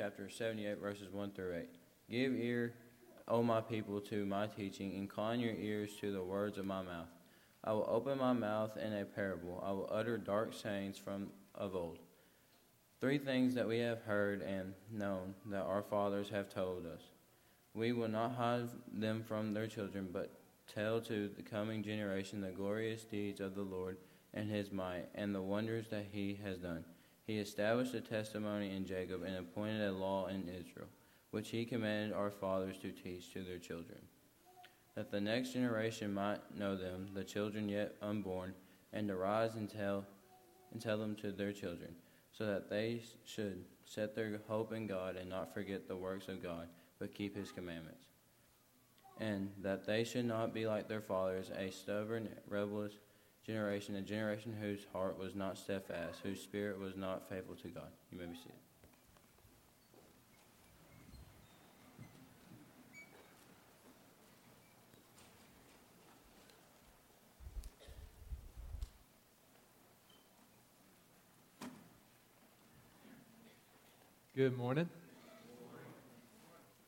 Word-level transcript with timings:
chapter 0.00 0.30
78, 0.30 0.80
verses 0.80 1.12
1 1.12 1.32
through 1.32 1.56
8. 1.56 1.68
Give 2.08 2.32
ear, 2.32 2.72
O 3.28 3.42
my 3.42 3.60
people, 3.60 4.00
to 4.00 4.24
my 4.24 4.46
teaching. 4.46 4.94
Incline 4.94 5.40
your 5.40 5.52
ears 5.52 5.90
to 6.00 6.10
the 6.10 6.22
words 6.22 6.56
of 6.56 6.64
my 6.64 6.80
mouth. 6.80 7.08
I 7.62 7.74
will 7.74 7.86
open 7.86 8.16
my 8.16 8.32
mouth 8.32 8.78
in 8.78 8.94
a 8.94 9.04
parable. 9.04 9.62
I 9.62 9.72
will 9.72 9.90
utter 9.92 10.16
dark 10.16 10.54
sayings 10.54 10.96
from 10.96 11.28
of 11.54 11.76
old. 11.76 11.98
Three 12.98 13.18
things 13.18 13.54
that 13.56 13.68
we 13.68 13.80
have 13.80 14.00
heard 14.00 14.40
and 14.40 14.72
known 14.90 15.34
that 15.50 15.64
our 15.64 15.82
fathers 15.82 16.30
have 16.30 16.48
told 16.48 16.86
us. 16.86 17.02
We 17.74 17.92
will 17.92 18.08
not 18.08 18.36
hide 18.36 18.70
them 18.90 19.22
from 19.22 19.52
their 19.52 19.66
children, 19.66 20.08
but 20.10 20.32
tell 20.66 21.02
to 21.02 21.28
the 21.28 21.42
coming 21.42 21.82
generation 21.82 22.40
the 22.40 22.52
glorious 22.52 23.04
deeds 23.04 23.40
of 23.40 23.54
the 23.54 23.60
Lord 23.60 23.98
and 24.32 24.50
his 24.50 24.72
might, 24.72 25.08
and 25.14 25.34
the 25.34 25.42
wonders 25.42 25.88
that 25.90 26.06
he 26.10 26.40
has 26.42 26.56
done. 26.56 26.86
He 27.26 27.38
established 27.38 27.94
a 27.94 28.00
testimony 28.00 28.74
in 28.74 28.86
Jacob 28.86 29.22
and 29.22 29.36
appointed 29.36 29.82
a 29.82 29.92
law 29.92 30.26
in 30.26 30.48
Israel, 30.48 30.88
which 31.30 31.50
he 31.50 31.64
commanded 31.64 32.12
our 32.12 32.30
fathers 32.30 32.78
to 32.78 32.90
teach 32.90 33.32
to 33.32 33.42
their 33.42 33.58
children, 33.58 33.98
that 34.94 35.10
the 35.10 35.20
next 35.20 35.52
generation 35.52 36.12
might 36.12 36.40
know 36.58 36.76
them, 36.76 37.08
the 37.14 37.24
children 37.24 37.68
yet 37.68 37.94
unborn, 38.02 38.54
and 38.92 39.10
arise 39.10 39.54
and 39.54 39.70
tell, 39.70 40.04
and 40.72 40.80
tell 40.80 40.98
them 40.98 41.14
to 41.16 41.30
their 41.30 41.52
children 41.52 41.94
so 42.32 42.46
that 42.46 42.70
they 42.70 43.02
should 43.24 43.64
set 43.84 44.14
their 44.14 44.40
hope 44.48 44.72
in 44.72 44.86
God 44.86 45.16
and 45.16 45.28
not 45.28 45.52
forget 45.52 45.88
the 45.88 45.96
works 45.96 46.28
of 46.28 46.42
God, 46.42 46.68
but 46.98 47.14
keep 47.14 47.36
his 47.36 47.52
commandments. 47.52 48.06
And 49.18 49.50
that 49.62 49.86
they 49.86 50.04
should 50.04 50.24
not 50.24 50.54
be 50.54 50.66
like 50.66 50.88
their 50.88 51.00
fathers, 51.00 51.50
a 51.56 51.70
stubborn, 51.70 52.28
rebellious 52.48 52.94
generation, 53.50 53.96
a 53.96 54.00
generation 54.00 54.54
whose 54.60 54.86
heart 54.92 55.18
was 55.18 55.34
not 55.34 55.58
steadfast, 55.58 56.20
whose 56.22 56.40
spirit 56.40 56.78
was 56.78 56.96
not 56.96 57.28
faithful 57.28 57.56
to 57.56 57.66
God. 57.68 57.88
You 58.12 58.18
may 58.18 58.26
be 58.26 58.34
seated. 58.34 58.52
Good 74.36 74.56
morning. 74.56 74.88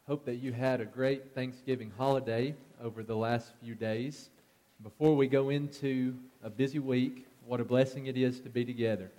Hope 0.07 0.25
that 0.27 0.37
you 0.37 0.53
had 0.53 0.81
a 0.81 0.85
great 0.85 1.35
Thanksgiving 1.35 1.91
holiday 1.99 2.55
over 2.81 3.03
the 3.03 3.17
last 3.17 3.53
few 3.61 3.75
days. 3.75 4.31
Before 4.83 5.15
we 5.15 5.29
go 5.29 5.51
into 5.51 6.17
a 6.43 6.51
busy 6.51 6.81
week, 6.81 7.29
what 7.47 7.61
a 7.61 7.65
blessing 7.65 8.07
it 8.07 8.17
is 8.17 8.41
to 8.41 8.49
be 8.49 8.65
together, 8.65 9.13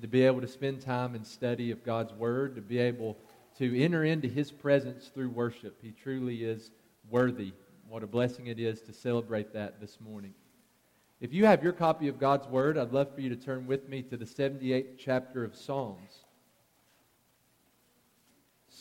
to 0.00 0.08
be 0.08 0.22
able 0.22 0.40
to 0.40 0.48
spend 0.48 0.80
time 0.80 1.14
in 1.14 1.24
study 1.24 1.70
of 1.70 1.84
God's 1.84 2.14
Word, 2.14 2.54
to 2.54 2.62
be 2.62 2.78
able 2.78 3.18
to 3.58 3.82
enter 3.82 4.04
into 4.04 4.28
His 4.28 4.50
presence 4.50 5.08
through 5.08 5.28
worship. 5.28 5.76
He 5.82 5.90
truly 5.90 6.44
is 6.44 6.70
worthy. 7.10 7.52
What 7.86 8.02
a 8.02 8.06
blessing 8.06 8.46
it 8.46 8.58
is 8.58 8.80
to 8.82 8.94
celebrate 8.94 9.52
that 9.52 9.78
this 9.78 9.98
morning. 10.00 10.32
If 11.20 11.34
you 11.34 11.44
have 11.44 11.62
your 11.62 11.74
copy 11.74 12.08
of 12.08 12.18
God's 12.18 12.46
Word, 12.46 12.78
I'd 12.78 12.92
love 12.92 13.14
for 13.14 13.20
you 13.20 13.28
to 13.28 13.36
turn 13.36 13.66
with 13.66 13.90
me 13.90 14.00
to 14.04 14.16
the 14.16 14.24
78th 14.24 14.96
chapter 14.96 15.44
of 15.44 15.54
Psalms. 15.54 16.24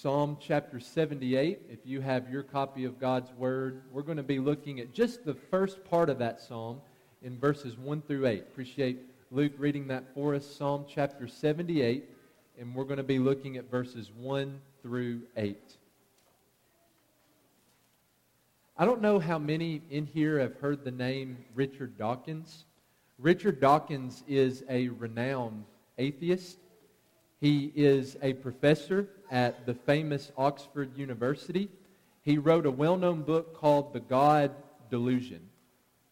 Psalm 0.02 0.38
chapter 0.40 0.80
78. 0.80 1.60
If 1.70 1.80
you 1.84 2.00
have 2.00 2.30
your 2.30 2.42
copy 2.42 2.86
of 2.86 3.02
God's 3.02 3.34
Word, 3.34 3.82
we're 3.92 4.02
going 4.02 4.16
to 4.16 4.24
be 4.24 4.40
looking 4.40 4.80
at 4.80 4.94
just 4.94 5.26
the 5.26 5.34
first 5.34 5.84
part 5.84 6.10
of 6.10 6.20
that 6.20 6.40
psalm 6.40 6.80
in 7.22 7.38
verses 7.38 7.78
1 7.78 8.04
through 8.04 8.26
8. 8.26 8.44
Appreciate 8.44 9.00
Luke 9.30 9.52
reading 9.58 9.88
that 9.88 10.06
for 10.14 10.36
us. 10.36 10.46
Psalm 10.46 10.86
chapter 10.88 11.28
78, 11.28 12.06
and 12.58 12.74
we're 12.74 12.86
going 12.86 12.96
to 12.96 13.04
be 13.04 13.20
looking 13.20 13.58
at 13.58 13.70
verses 13.70 14.10
1 14.16 14.62
through 14.82 15.24
8. 15.36 15.58
I 18.78 18.86
don't 18.86 19.02
know 19.02 19.20
how 19.20 19.38
many 19.38 19.82
in 19.90 20.06
here 20.06 20.40
have 20.40 20.56
heard 20.62 20.86
the 20.86 20.92
name 20.92 21.40
Richard 21.56 21.98
Dawkins. 21.98 22.64
Richard 23.18 23.60
Dawkins 23.60 24.24
is 24.30 24.64
a 24.70 24.88
renowned 24.88 25.66
atheist. 25.98 26.58
He 27.40 27.72
is 27.76 28.18
a 28.22 28.34
professor 28.34 29.08
at 29.32 29.66
the 29.66 29.74
famous 29.74 30.32
Oxford 30.38 30.98
University. 30.98 31.70
He 32.24 32.38
wrote 32.38 32.66
a 32.66 32.72
well 32.72 32.98
known 32.98 33.22
book 33.22 33.54
called 33.54 33.94
The 33.94 34.02
God 34.02 34.52
Delusion. 34.90 35.42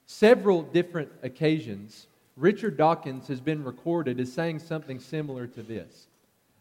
Several 0.06 0.62
different 0.62 1.12
occasions, 1.24 2.08
Richard 2.38 2.78
Dawkins 2.78 3.28
has 3.28 3.42
been 3.42 3.64
recorded 3.64 4.20
as 4.20 4.32
saying 4.32 4.60
something 4.60 5.00
similar 5.00 5.48
to 5.48 5.62
this 5.62 6.08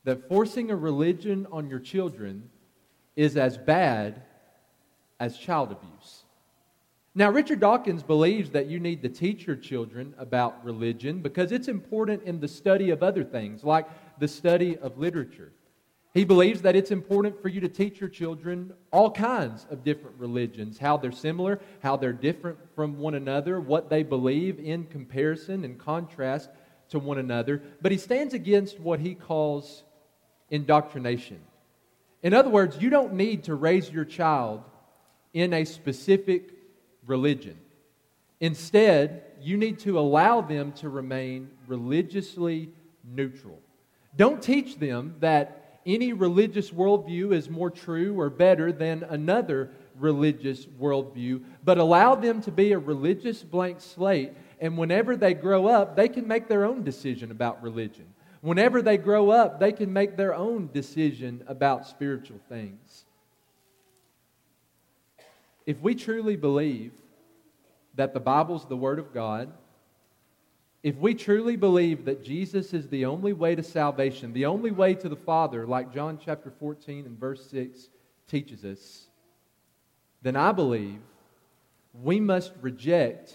that 0.04 0.28
forcing 0.28 0.70
a 0.70 0.76
religion 0.76 1.48
on 1.50 1.68
your 1.68 1.80
children 1.80 2.48
is 3.16 3.36
as 3.36 3.58
bad 3.58 4.22
as 5.18 5.36
child 5.36 5.72
abuse. 5.72 6.22
Now, 7.14 7.30
Richard 7.30 7.60
Dawkins 7.60 8.02
believes 8.02 8.50
that 8.50 8.66
you 8.66 8.78
need 8.78 9.02
to 9.02 9.08
teach 9.08 9.46
your 9.46 9.56
children 9.56 10.14
about 10.18 10.62
religion 10.64 11.22
because 11.22 11.50
it's 11.50 11.66
important 11.66 12.22
in 12.24 12.38
the 12.38 12.46
study 12.46 12.90
of 12.90 13.02
other 13.02 13.24
things, 13.24 13.64
like 13.64 13.88
the 14.18 14.28
study 14.28 14.76
of 14.78 14.98
literature. 14.98 15.52
He 16.14 16.24
believes 16.24 16.62
that 16.62 16.74
it's 16.74 16.90
important 16.90 17.42
for 17.42 17.48
you 17.48 17.60
to 17.60 17.68
teach 17.68 18.00
your 18.00 18.08
children 18.08 18.72
all 18.90 19.10
kinds 19.10 19.66
of 19.70 19.84
different 19.84 20.16
religions, 20.18 20.78
how 20.78 20.96
they're 20.96 21.12
similar, 21.12 21.60
how 21.82 21.98
they're 21.98 22.14
different 22.14 22.56
from 22.74 22.98
one 22.98 23.14
another, 23.14 23.60
what 23.60 23.90
they 23.90 24.02
believe 24.02 24.58
in 24.58 24.86
comparison 24.86 25.62
and 25.62 25.78
contrast 25.78 26.48
to 26.88 26.98
one 26.98 27.18
another. 27.18 27.62
But 27.82 27.92
he 27.92 27.98
stands 27.98 28.32
against 28.32 28.80
what 28.80 29.00
he 29.00 29.14
calls 29.14 29.84
indoctrination. 30.48 31.40
In 32.22 32.32
other 32.32 32.48
words, 32.48 32.78
you 32.80 32.88
don't 32.88 33.12
need 33.12 33.44
to 33.44 33.54
raise 33.54 33.90
your 33.90 34.06
child 34.06 34.62
in 35.34 35.52
a 35.52 35.66
specific 35.66 36.50
religion. 37.06 37.58
Instead, 38.40 39.22
you 39.42 39.58
need 39.58 39.80
to 39.80 39.98
allow 39.98 40.40
them 40.40 40.72
to 40.72 40.88
remain 40.88 41.50
religiously 41.66 42.70
neutral. 43.04 43.60
Don't 44.16 44.42
teach 44.42 44.78
them 44.78 45.16
that 45.20 45.80
any 45.84 46.12
religious 46.12 46.70
worldview 46.70 47.32
is 47.32 47.48
more 47.48 47.70
true 47.70 48.18
or 48.18 48.30
better 48.30 48.72
than 48.72 49.04
another 49.04 49.70
religious 49.98 50.66
worldview, 50.66 51.42
but 51.64 51.78
allow 51.78 52.14
them 52.14 52.40
to 52.42 52.50
be 52.50 52.72
a 52.72 52.78
religious 52.78 53.42
blank 53.42 53.80
slate. 53.80 54.32
And 54.60 54.76
whenever 54.76 55.16
they 55.16 55.34
grow 55.34 55.66
up, 55.66 55.96
they 55.96 56.08
can 56.08 56.26
make 56.26 56.48
their 56.48 56.64
own 56.64 56.82
decision 56.82 57.30
about 57.30 57.62
religion. 57.62 58.06
Whenever 58.40 58.82
they 58.82 58.96
grow 58.96 59.30
up, 59.30 59.60
they 59.60 59.72
can 59.72 59.92
make 59.92 60.16
their 60.16 60.34
own 60.34 60.70
decision 60.72 61.42
about 61.46 61.86
spiritual 61.86 62.40
things. 62.48 63.04
If 65.66 65.80
we 65.80 65.94
truly 65.94 66.36
believe 66.36 66.92
that 67.96 68.14
the 68.14 68.20
Bible's 68.20 68.66
the 68.66 68.76
Word 68.76 68.98
of 68.98 69.12
God, 69.12 69.52
if 70.86 70.96
we 70.98 71.14
truly 71.14 71.56
believe 71.56 72.04
that 72.04 72.22
Jesus 72.22 72.72
is 72.72 72.86
the 72.86 73.06
only 73.06 73.32
way 73.32 73.56
to 73.56 73.62
salvation, 73.64 74.32
the 74.32 74.46
only 74.46 74.70
way 74.70 74.94
to 74.94 75.08
the 75.08 75.16
Father, 75.16 75.66
like 75.66 75.92
John 75.92 76.16
chapter 76.24 76.52
14 76.60 77.06
and 77.06 77.18
verse 77.18 77.44
6 77.50 77.88
teaches 78.28 78.64
us, 78.64 79.08
then 80.22 80.36
I 80.36 80.52
believe 80.52 81.00
we 81.92 82.20
must 82.20 82.52
reject 82.60 83.34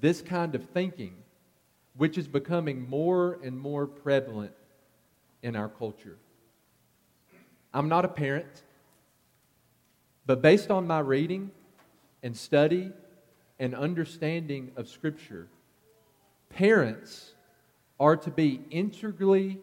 this 0.00 0.22
kind 0.22 0.54
of 0.54 0.70
thinking, 0.70 1.16
which 1.98 2.16
is 2.16 2.26
becoming 2.26 2.88
more 2.88 3.38
and 3.44 3.60
more 3.60 3.86
prevalent 3.86 4.54
in 5.42 5.56
our 5.56 5.68
culture. 5.68 6.16
I'm 7.74 7.90
not 7.90 8.06
a 8.06 8.08
parent, 8.08 8.62
but 10.24 10.40
based 10.40 10.70
on 10.70 10.86
my 10.86 11.00
reading 11.00 11.50
and 12.22 12.34
study 12.34 12.90
and 13.58 13.74
understanding 13.74 14.72
of 14.76 14.88
Scripture, 14.88 15.46
Parents 16.50 17.32
are 17.98 18.16
to 18.16 18.30
be 18.30 18.60
integrally 18.70 19.58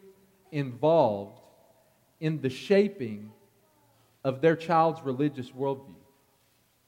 involved 0.50 1.40
in 2.20 2.40
the 2.40 2.50
shaping 2.50 3.30
of 4.24 4.40
their 4.40 4.56
child's 4.56 5.00
religious 5.02 5.50
worldview. 5.50 5.94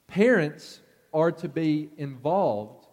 Parents 0.07 0.81
are 1.13 1.31
to 1.31 1.47
be 1.47 1.89
involved 1.97 2.87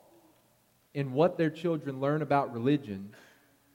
in 0.94 1.12
what 1.12 1.36
their 1.36 1.50
children 1.50 2.00
learn 2.00 2.22
about 2.22 2.52
religion 2.52 3.14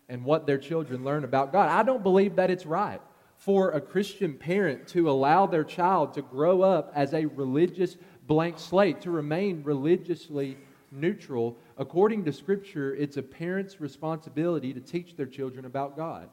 and 0.09 0.23
what 0.23 0.45
their 0.45 0.57
children 0.57 1.03
learn 1.03 1.23
about 1.23 1.51
God. 1.51 1.69
I 1.69 1.83
don't 1.83 2.03
believe 2.03 2.35
that 2.35 2.49
it's 2.49 2.65
right 2.65 3.01
for 3.37 3.71
a 3.71 3.81
Christian 3.81 4.33
parent 4.35 4.87
to 4.89 5.09
allow 5.09 5.45
their 5.45 5.63
child 5.63 6.13
to 6.13 6.21
grow 6.21 6.61
up 6.61 6.91
as 6.95 7.13
a 7.13 7.25
religious 7.25 7.97
blank 8.27 8.57
slate, 8.57 9.01
to 9.01 9.11
remain 9.11 9.63
religiously 9.63 10.57
neutral. 10.91 11.57
According 11.77 12.25
to 12.25 12.33
Scripture, 12.33 12.95
it's 12.95 13.17
a 13.17 13.23
parent's 13.23 13.81
responsibility 13.81 14.73
to 14.73 14.79
teach 14.79 15.15
their 15.15 15.25
children 15.25 15.65
about 15.65 15.97
God. 15.97 16.29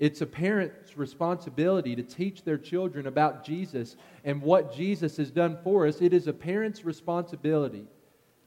It's 0.00 0.20
a 0.20 0.26
parent's 0.26 0.96
responsibility 0.98 1.94
to 1.94 2.02
teach 2.02 2.42
their 2.42 2.58
children 2.58 3.06
about 3.06 3.44
Jesus 3.44 3.96
and 4.24 4.42
what 4.42 4.74
Jesus 4.74 5.16
has 5.18 5.30
done 5.30 5.56
for 5.62 5.86
us. 5.86 6.00
It 6.00 6.12
is 6.12 6.26
a 6.26 6.32
parent's 6.32 6.84
responsibility 6.84 7.86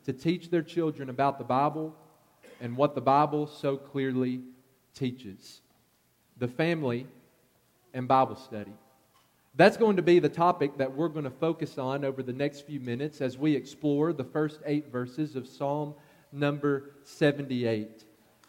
to 0.05 0.11
teach 0.11 0.49
their 0.49 0.61
children 0.61 1.09
about 1.09 1.37
the 1.37 1.45
Bible 1.45 1.95
and 2.59 2.75
what 2.75 2.95
the 2.95 3.01
Bible 3.01 3.47
so 3.47 3.77
clearly 3.77 4.41
teaches. 4.93 5.61
The 6.37 6.47
family 6.49 7.07
and 7.93 8.07
Bible 8.07 8.35
study. 8.35 8.73
That's 9.55 9.77
going 9.77 9.95
to 9.95 10.03
be 10.03 10.19
the 10.19 10.29
topic 10.29 10.77
that 10.77 10.95
we're 10.95 11.07
going 11.07 11.23
to 11.23 11.31
focus 11.31 11.77
on 11.77 12.05
over 12.05 12.21
the 12.21 12.33
next 12.33 12.67
few 12.67 12.79
minutes 12.79 13.21
as 13.21 13.37
we 13.37 13.55
explore 13.55 14.13
the 14.13 14.23
first 14.23 14.59
eight 14.65 14.91
verses 14.91 15.35
of 15.35 15.47
Psalm 15.47 15.95
number 16.31 16.91
78. 17.03 18.03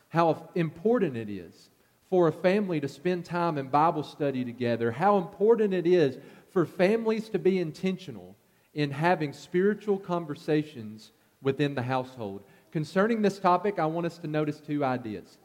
How 0.08 0.48
important 0.54 1.16
it 1.16 1.28
is 1.28 1.70
for 2.10 2.28
a 2.28 2.32
family 2.32 2.80
to 2.80 2.88
spend 2.88 3.24
time 3.24 3.58
in 3.58 3.68
Bible 3.68 4.02
study 4.02 4.44
together, 4.44 4.90
how 4.90 5.18
important 5.18 5.74
it 5.74 5.86
is 5.86 6.16
for 6.50 6.64
families 6.64 7.28
to 7.28 7.38
be 7.38 7.58
intentional 7.58 8.34
in 8.74 8.90
having 8.90 9.32
spiritual 9.32 9.98
conversations 9.98 11.12
within 11.42 11.74
the 11.74 11.82
household. 11.82 12.42
Concerning 12.70 13.22
this 13.22 13.38
topic, 13.38 13.78
I 13.78 13.86
want 13.86 14.06
us 14.06 14.18
to 14.18 14.26
notice 14.26 14.60
two 14.60 14.84
ideas. 14.84 15.38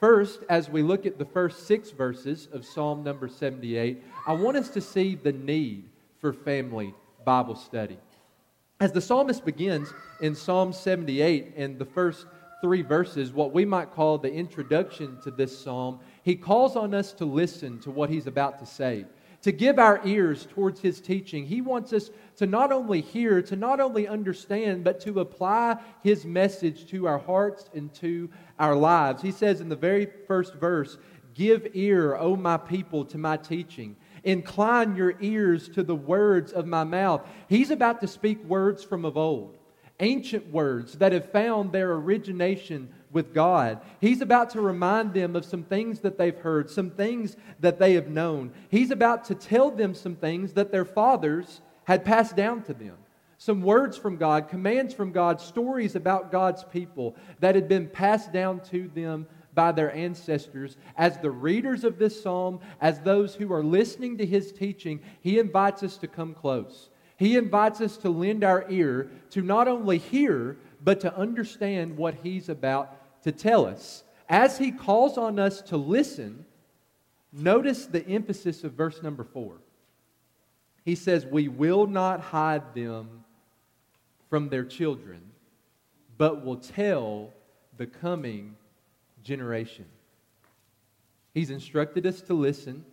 First, 0.00 0.40
as 0.48 0.68
we 0.68 0.82
look 0.82 1.06
at 1.06 1.18
the 1.18 1.24
first 1.24 1.66
six 1.66 1.90
verses 1.90 2.48
of 2.52 2.64
Psalm 2.64 3.02
number 3.02 3.28
78, 3.28 4.02
I 4.26 4.32
want 4.32 4.56
us 4.56 4.68
to 4.70 4.80
see 4.80 5.16
the 5.16 5.32
need 5.32 5.88
for 6.20 6.32
family 6.32 6.94
Bible 7.24 7.56
study. 7.56 7.98
As 8.80 8.92
the 8.92 9.00
psalmist 9.00 9.44
begins 9.44 9.92
in 10.20 10.36
Psalm 10.36 10.72
78 10.72 11.54
in 11.56 11.78
the 11.78 11.84
first 11.84 12.26
three 12.60 12.82
verses, 12.82 13.32
what 13.32 13.52
we 13.52 13.64
might 13.64 13.92
call 13.92 14.18
the 14.18 14.32
introduction 14.32 15.18
to 15.24 15.32
this 15.32 15.58
psalm, 15.58 15.98
he 16.22 16.36
calls 16.36 16.76
on 16.76 16.94
us 16.94 17.12
to 17.14 17.24
listen 17.24 17.80
to 17.80 17.90
what 17.90 18.08
he's 18.08 18.28
about 18.28 18.60
to 18.60 18.66
say 18.66 19.04
to 19.40 19.52
give 19.52 19.78
our 19.78 20.00
ears 20.04 20.46
towards 20.50 20.80
his 20.80 21.00
teaching. 21.00 21.46
He 21.46 21.60
wants 21.60 21.92
us 21.92 22.10
to 22.36 22.46
not 22.46 22.72
only 22.72 23.00
hear, 23.00 23.40
to 23.42 23.56
not 23.56 23.80
only 23.80 24.08
understand, 24.08 24.82
but 24.82 25.00
to 25.02 25.20
apply 25.20 25.76
his 26.02 26.24
message 26.24 26.86
to 26.90 27.06
our 27.06 27.18
hearts 27.18 27.68
and 27.74 27.92
to 27.94 28.28
our 28.58 28.74
lives. 28.74 29.22
He 29.22 29.30
says 29.30 29.60
in 29.60 29.68
the 29.68 29.76
very 29.76 30.08
first 30.26 30.54
verse, 30.54 30.98
Give 31.34 31.68
ear, 31.74 32.16
O 32.16 32.34
my 32.34 32.56
people, 32.56 33.04
to 33.06 33.18
my 33.18 33.36
teaching. 33.36 33.94
Incline 34.24 34.96
your 34.96 35.14
ears 35.20 35.68
to 35.70 35.82
the 35.82 35.94
words 35.94 36.52
of 36.52 36.66
my 36.66 36.84
mouth. 36.84 37.26
He's 37.48 37.70
about 37.70 38.00
to 38.00 38.06
speak 38.06 38.42
words 38.44 38.82
from 38.84 39.04
of 39.04 39.16
old, 39.16 39.56
ancient 40.00 40.50
words 40.50 40.94
that 40.94 41.12
have 41.12 41.30
found 41.30 41.72
their 41.72 41.92
origination 41.92 42.88
with 43.10 43.32
God. 43.32 43.80
He's 44.00 44.20
about 44.20 44.50
to 44.50 44.60
remind 44.60 45.14
them 45.14 45.34
of 45.34 45.44
some 45.44 45.62
things 45.62 46.00
that 46.00 46.18
they've 46.18 46.36
heard, 46.36 46.70
some 46.70 46.90
things 46.90 47.36
that 47.60 47.78
they 47.78 47.94
have 47.94 48.08
known. 48.08 48.52
He's 48.70 48.90
about 48.90 49.24
to 49.26 49.34
tell 49.34 49.70
them 49.70 49.94
some 49.94 50.16
things 50.16 50.52
that 50.54 50.70
their 50.70 50.84
fathers 50.84 51.60
had 51.84 52.04
passed 52.04 52.36
down 52.36 52.62
to 52.64 52.74
them. 52.74 52.96
Some 53.38 53.62
words 53.62 53.96
from 53.96 54.16
God, 54.16 54.48
commands 54.48 54.92
from 54.92 55.12
God, 55.12 55.40
stories 55.40 55.94
about 55.94 56.32
God's 56.32 56.64
people 56.64 57.14
that 57.38 57.54
had 57.54 57.68
been 57.68 57.88
passed 57.88 58.32
down 58.32 58.60
to 58.70 58.88
them 58.94 59.26
by 59.58 59.72
their 59.72 59.92
ancestors. 59.92 60.76
As 60.96 61.18
the 61.18 61.32
readers 61.32 61.82
of 61.82 61.98
this 61.98 62.22
psalm, 62.22 62.60
as 62.80 63.00
those 63.00 63.34
who 63.34 63.52
are 63.52 63.64
listening 63.64 64.16
to 64.18 64.24
his 64.24 64.52
teaching, 64.52 65.00
he 65.20 65.40
invites 65.40 65.82
us 65.82 65.96
to 65.96 66.06
come 66.06 66.32
close. 66.32 66.90
He 67.16 67.36
invites 67.36 67.80
us 67.80 67.96
to 67.96 68.08
lend 68.08 68.44
our 68.44 68.64
ear 68.70 69.10
to 69.30 69.42
not 69.42 69.66
only 69.66 69.98
hear, 69.98 70.58
but 70.84 71.00
to 71.00 71.12
understand 71.16 71.96
what 71.96 72.14
he's 72.22 72.48
about 72.48 73.22
to 73.24 73.32
tell 73.32 73.66
us. 73.66 74.04
As 74.28 74.58
he 74.58 74.70
calls 74.70 75.18
on 75.18 75.40
us 75.40 75.60
to 75.62 75.76
listen, 75.76 76.44
notice 77.32 77.86
the 77.86 78.06
emphasis 78.06 78.62
of 78.62 78.74
verse 78.74 79.02
number 79.02 79.24
four. 79.24 79.54
He 80.84 80.94
says, 80.94 81.26
We 81.26 81.48
will 81.48 81.88
not 81.88 82.20
hide 82.20 82.74
them 82.76 83.24
from 84.30 84.50
their 84.50 84.64
children, 84.64 85.20
but 86.16 86.44
will 86.44 86.58
tell 86.58 87.32
the 87.76 87.88
coming 87.88 88.54
generation. 89.28 89.84
He's 91.34 91.50
instructed 91.50 92.06
us 92.06 92.22
to 92.22 92.34
listen. 92.34 92.84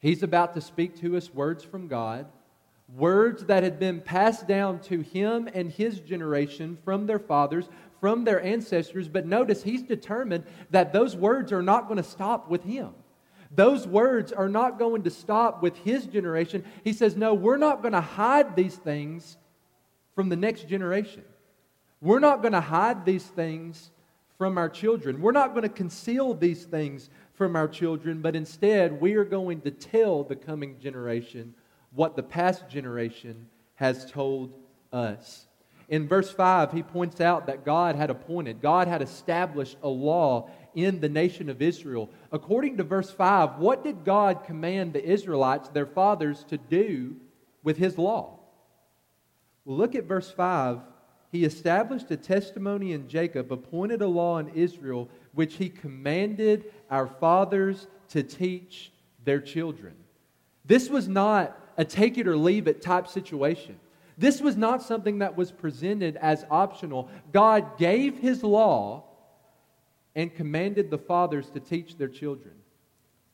He's 0.00 0.24
about 0.24 0.54
to 0.54 0.60
speak 0.60 1.00
to 1.00 1.16
us 1.16 1.32
words 1.32 1.62
from 1.62 1.86
God, 1.86 2.26
words 2.94 3.44
that 3.44 3.62
had 3.62 3.78
been 3.78 4.00
passed 4.00 4.48
down 4.48 4.80
to 4.80 5.00
him 5.00 5.48
and 5.54 5.70
his 5.70 6.00
generation 6.00 6.76
from 6.84 7.06
their 7.06 7.20
fathers, 7.20 7.68
from 8.00 8.24
their 8.24 8.42
ancestors, 8.42 9.08
but 9.08 9.24
notice 9.24 9.62
he's 9.62 9.82
determined 9.82 10.44
that 10.70 10.92
those 10.92 11.16
words 11.16 11.52
are 11.52 11.62
not 11.62 11.86
going 11.86 11.96
to 11.96 12.02
stop 12.02 12.50
with 12.50 12.64
him. 12.64 12.90
Those 13.54 13.86
words 13.86 14.32
are 14.32 14.48
not 14.48 14.78
going 14.78 15.04
to 15.04 15.10
stop 15.10 15.62
with 15.62 15.76
his 15.78 16.06
generation. 16.06 16.64
He 16.82 16.92
says, 16.92 17.16
No, 17.16 17.34
we're 17.34 17.58
not 17.58 17.82
going 17.82 17.92
to 17.92 18.00
hide 18.00 18.56
these 18.56 18.74
things 18.74 19.36
from 20.14 20.28
the 20.30 20.36
next 20.36 20.68
generation. 20.68 21.22
We're 22.00 22.18
not 22.18 22.42
going 22.42 22.54
to 22.54 22.60
hide 22.60 23.04
these 23.04 23.24
things 23.24 23.92
from 24.42 24.58
our 24.58 24.68
children. 24.68 25.22
We're 25.22 25.30
not 25.30 25.50
going 25.50 25.62
to 25.62 25.68
conceal 25.68 26.34
these 26.34 26.64
things 26.64 27.10
from 27.34 27.54
our 27.54 27.68
children, 27.68 28.20
but 28.22 28.34
instead 28.34 29.00
we 29.00 29.14
are 29.14 29.24
going 29.24 29.60
to 29.60 29.70
tell 29.70 30.24
the 30.24 30.34
coming 30.34 30.80
generation 30.80 31.54
what 31.92 32.16
the 32.16 32.24
past 32.24 32.68
generation 32.68 33.46
has 33.76 34.10
told 34.10 34.52
us. 34.92 35.46
In 35.88 36.08
verse 36.08 36.32
5, 36.32 36.72
he 36.72 36.82
points 36.82 37.20
out 37.20 37.46
that 37.46 37.64
God 37.64 37.94
had 37.94 38.10
appointed, 38.10 38.60
God 38.60 38.88
had 38.88 39.00
established 39.00 39.76
a 39.80 39.88
law 39.88 40.50
in 40.74 40.98
the 40.98 41.08
nation 41.08 41.48
of 41.48 41.62
Israel. 41.62 42.10
According 42.32 42.78
to 42.78 42.82
verse 42.82 43.12
5, 43.12 43.58
what 43.58 43.84
did 43.84 44.04
God 44.04 44.42
command 44.42 44.92
the 44.92 45.08
Israelites, 45.08 45.68
their 45.68 45.86
fathers, 45.86 46.42
to 46.48 46.58
do 46.58 47.14
with 47.62 47.76
his 47.76 47.96
law? 47.96 48.40
Well, 49.64 49.76
look 49.76 49.94
at 49.94 50.06
verse 50.06 50.32
5. 50.32 50.80
He 51.32 51.44
established 51.44 52.10
a 52.10 52.16
testimony 52.16 52.92
in 52.92 53.08
Jacob, 53.08 53.50
appointed 53.50 54.02
a 54.02 54.06
law 54.06 54.36
in 54.36 54.50
Israel, 54.50 55.08
which 55.32 55.54
he 55.54 55.70
commanded 55.70 56.66
our 56.90 57.06
fathers 57.06 57.86
to 58.10 58.22
teach 58.22 58.92
their 59.24 59.40
children. 59.40 59.94
This 60.66 60.90
was 60.90 61.08
not 61.08 61.58
a 61.78 61.86
take 61.86 62.18
it 62.18 62.28
or 62.28 62.36
leave 62.36 62.68
it 62.68 62.82
type 62.82 63.08
situation. 63.08 63.80
This 64.18 64.42
was 64.42 64.58
not 64.58 64.82
something 64.82 65.20
that 65.20 65.36
was 65.36 65.50
presented 65.50 66.16
as 66.16 66.44
optional. 66.50 67.08
God 67.32 67.78
gave 67.78 68.18
His 68.18 68.42
law 68.42 69.04
and 70.14 70.34
commanded 70.34 70.90
the 70.90 70.98
fathers 70.98 71.48
to 71.50 71.60
teach 71.60 71.96
their 71.96 72.08
children, 72.08 72.52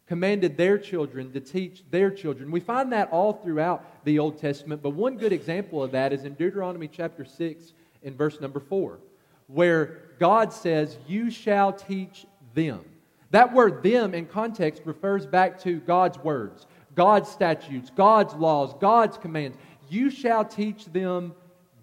commanded 0.07 0.57
their 0.57 0.79
children 0.79 1.33
to 1.33 1.41
teach 1.41 1.83
their 1.91 2.13
children. 2.13 2.53
We 2.53 2.61
find 2.61 2.93
that 2.93 3.11
all 3.11 3.33
throughout 3.33 4.05
the 4.05 4.21
Old 4.21 4.39
Testament, 4.39 4.83
but 4.83 4.91
one 4.91 5.17
good 5.17 5.33
example 5.33 5.83
of 5.83 5.91
that 5.91 6.13
is 6.13 6.25
in 6.25 6.35
Deuteronomy 6.35 6.87
chapter 6.87 7.25
6 7.25 7.73
in 8.03 8.17
verse 8.17 8.41
number 8.41 8.61
4, 8.61 8.99
where 9.47 10.03
God 10.19 10.53
says, 10.53 10.99
You 11.07 11.31
shall 11.31 11.73
teach 11.73 12.27
them. 12.55 12.85
That 13.31 13.53
word 13.53 13.83
them 13.83 14.15
in 14.15 14.27
context 14.27 14.83
refers 14.85 15.27
back 15.27 15.61
to 15.61 15.81
God's 15.81 16.19
words, 16.19 16.67
God's 16.95 17.31
statutes, 17.31 17.91
God's 17.95 18.35
laws, 18.35 18.75
God's 18.81 19.19
commands 19.19 19.57
you 19.91 20.11
shall 20.11 20.45
teach 20.45 20.87
them 20.87 21.35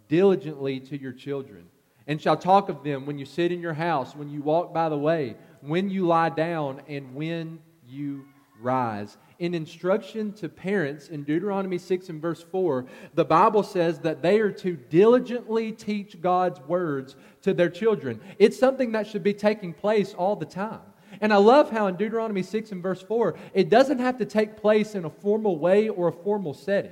diligently 0.07 0.79
to 0.79 0.99
your 0.99 1.11
children, 1.11 1.65
and 2.07 2.21
shall 2.21 2.37
talk 2.37 2.69
of 2.69 2.83
them 2.83 3.05
when 3.05 3.17
you 3.17 3.25
sit 3.25 3.51
in 3.51 3.61
your 3.61 3.73
house, 3.73 4.15
when 4.15 4.29
you 4.29 4.41
walk 4.41 4.73
by 4.73 4.89
the 4.89 4.97
way, 4.97 5.35
when 5.61 5.89
you 5.89 6.05
lie 6.05 6.29
down, 6.29 6.81
and 6.87 7.15
when 7.15 7.59
you 7.87 8.25
rise. 8.61 9.17
In 9.39 9.53
instruction 9.53 10.31
to 10.33 10.47
parents 10.47 11.09
in 11.09 11.23
Deuteronomy 11.23 11.77
6 11.77 12.09
and 12.09 12.21
verse 12.21 12.41
4, 12.41 12.85
the 13.13 13.25
Bible 13.25 13.63
says 13.63 13.99
that 13.99 14.21
they 14.21 14.39
are 14.39 14.51
to 14.51 14.75
diligently 14.75 15.71
teach 15.71 16.21
God's 16.21 16.59
words 16.61 17.15
to 17.41 17.53
their 17.53 17.69
children. 17.69 18.21
It's 18.39 18.57
something 18.57 18.93
that 18.93 19.07
should 19.07 19.23
be 19.23 19.33
taking 19.33 19.73
place 19.73 20.13
all 20.13 20.35
the 20.35 20.45
time. 20.45 20.81
And 21.21 21.33
I 21.33 21.37
love 21.37 21.69
how 21.69 21.87
in 21.87 21.95
Deuteronomy 21.95 22.43
6 22.43 22.71
and 22.71 22.83
verse 22.83 23.01
4, 23.01 23.35
it 23.53 23.69
doesn't 23.69 23.99
have 23.99 24.17
to 24.17 24.25
take 24.25 24.57
place 24.57 24.95
in 24.95 25.05
a 25.05 25.09
formal 25.09 25.57
way 25.59 25.89
or 25.89 26.07
a 26.07 26.13
formal 26.13 26.53
setting. 26.53 26.91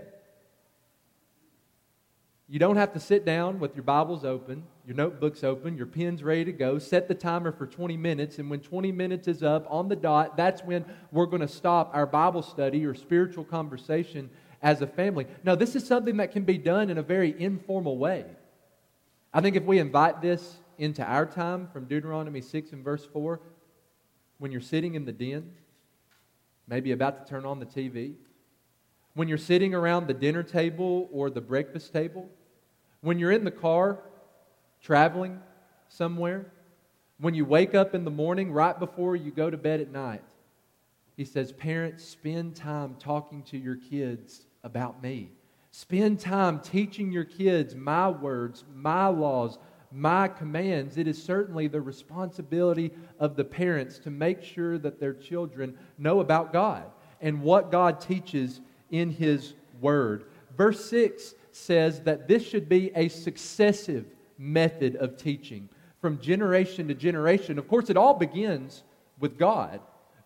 You 2.49 2.59
don't 2.59 2.75
have 2.75 2.93
to 2.93 2.99
sit 2.99 3.25
down 3.25 3.59
with 3.59 3.73
your 3.73 3.83
Bibles 3.83 4.25
open, 4.25 4.63
your 4.85 4.97
notebooks 4.97 5.43
open, 5.43 5.77
your 5.77 5.85
pens 5.85 6.23
ready 6.23 6.43
to 6.45 6.51
go. 6.51 6.77
Set 6.77 7.07
the 7.07 7.15
timer 7.15 7.53
for 7.53 7.65
20 7.65 7.95
minutes, 7.95 8.37
and 8.37 8.49
when 8.49 8.59
20 8.59 8.91
minutes 8.91 9.29
is 9.29 9.41
up 9.41 9.65
on 9.69 9.87
the 9.87 9.95
dot, 9.95 10.35
that's 10.35 10.61
when 10.61 10.85
we're 11.11 11.25
going 11.25 11.41
to 11.41 11.47
stop 11.47 11.91
our 11.93 12.05
Bible 12.05 12.41
study 12.41 12.85
or 12.85 12.93
spiritual 12.93 13.45
conversation 13.45 14.29
as 14.61 14.81
a 14.81 14.87
family. 14.87 15.25
No, 15.43 15.55
this 15.55 15.75
is 15.75 15.87
something 15.87 16.17
that 16.17 16.31
can 16.31 16.43
be 16.43 16.57
done 16.57 16.89
in 16.89 16.97
a 16.97 17.03
very 17.03 17.33
informal 17.41 17.97
way. 17.97 18.25
I 19.33 19.39
think 19.39 19.55
if 19.55 19.63
we 19.63 19.79
invite 19.79 20.21
this 20.21 20.57
into 20.77 21.03
our 21.03 21.25
time 21.25 21.69
from 21.71 21.85
Deuteronomy 21.85 22.41
6 22.41 22.73
and 22.73 22.83
verse 22.83 23.05
4, 23.05 23.39
when 24.39 24.51
you're 24.51 24.61
sitting 24.61 24.95
in 24.95 25.05
the 25.05 25.13
den, 25.13 25.49
maybe 26.67 26.91
about 26.91 27.25
to 27.25 27.29
turn 27.29 27.45
on 27.45 27.59
the 27.59 27.65
TV, 27.65 28.15
when 29.15 29.27
you're 29.27 29.37
sitting 29.37 29.73
around 29.73 30.07
the 30.07 30.13
dinner 30.13 30.43
table 30.43 31.09
or 31.11 31.29
the 31.29 31.41
breakfast 31.41 31.93
table, 31.93 32.29
when 33.01 33.19
you're 33.19 33.31
in 33.31 33.43
the 33.43 33.51
car 33.51 33.99
traveling 34.81 35.39
somewhere, 35.87 36.51
when 37.19 37.33
you 37.33 37.45
wake 37.45 37.75
up 37.75 37.93
in 37.93 38.03
the 38.05 38.11
morning 38.11 38.51
right 38.51 38.77
before 38.77 39.15
you 39.15 39.31
go 39.31 39.49
to 39.49 39.57
bed 39.57 39.79
at 39.79 39.91
night. 39.91 40.23
He 41.15 41.25
says, 41.25 41.51
Parents, 41.51 42.03
spend 42.03 42.55
time 42.55 42.95
talking 42.99 43.43
to 43.43 43.57
your 43.57 43.75
kids 43.75 44.45
about 44.63 45.03
me. 45.03 45.29
Spend 45.71 46.19
time 46.19 46.59
teaching 46.59 47.11
your 47.11 47.23
kids 47.23 47.75
my 47.75 48.09
words, 48.09 48.63
my 48.73 49.07
laws, 49.07 49.57
my 49.91 50.27
commands. 50.27 50.97
It 50.97 51.07
is 51.07 51.21
certainly 51.21 51.67
the 51.67 51.81
responsibility 51.81 52.91
of 53.19 53.35
the 53.35 53.43
parents 53.43 53.99
to 53.99 54.09
make 54.09 54.43
sure 54.43 54.77
that 54.79 54.99
their 54.99 55.13
children 55.13 55.77
know 55.97 56.19
about 56.19 56.51
God 56.51 56.85
and 57.21 57.41
what 57.41 57.71
God 57.71 58.01
teaches 58.01 58.59
in 58.93 59.09
His 59.09 59.53
Word. 59.81 60.23
Verse 60.55 60.85
6 60.85 61.33
says 61.51 62.01
that 62.01 62.27
this 62.27 62.47
should 62.47 62.69
be 62.69 62.91
a 62.95 63.09
successive 63.09 64.05
method 64.37 64.95
of 64.95 65.17
teaching 65.17 65.67
from 65.99 66.19
generation 66.19 66.87
to 66.87 66.93
generation. 66.93 67.57
Of 67.57 67.67
course, 67.67 67.89
it 67.89 67.97
all 67.97 68.13
begins 68.13 68.83
with 69.19 69.37
God. 69.37 69.81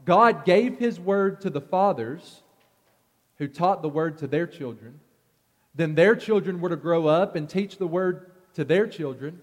God 0.06 0.46
gave 0.46 0.78
His 0.78 1.00
Word 1.00 1.42
to 1.42 1.50
the 1.50 1.62
fathers 1.62 2.44
who 3.38 3.48
taught 3.48 3.82
the 3.82 3.90
Word 3.90 4.18
to 4.20 4.28
their 4.28 4.48
children. 4.48 5.00
Then 5.74 5.96
their 5.96 6.16
children 6.16 6.60
were 6.60 6.70
to 6.70 6.76
grow 6.76 7.08
up 7.08 7.36
and 7.36 7.50
teach 7.50 7.78
the 7.78 7.88
Word 7.88 8.32
to 8.56 8.66
their 8.66 8.88
children. 8.88 9.40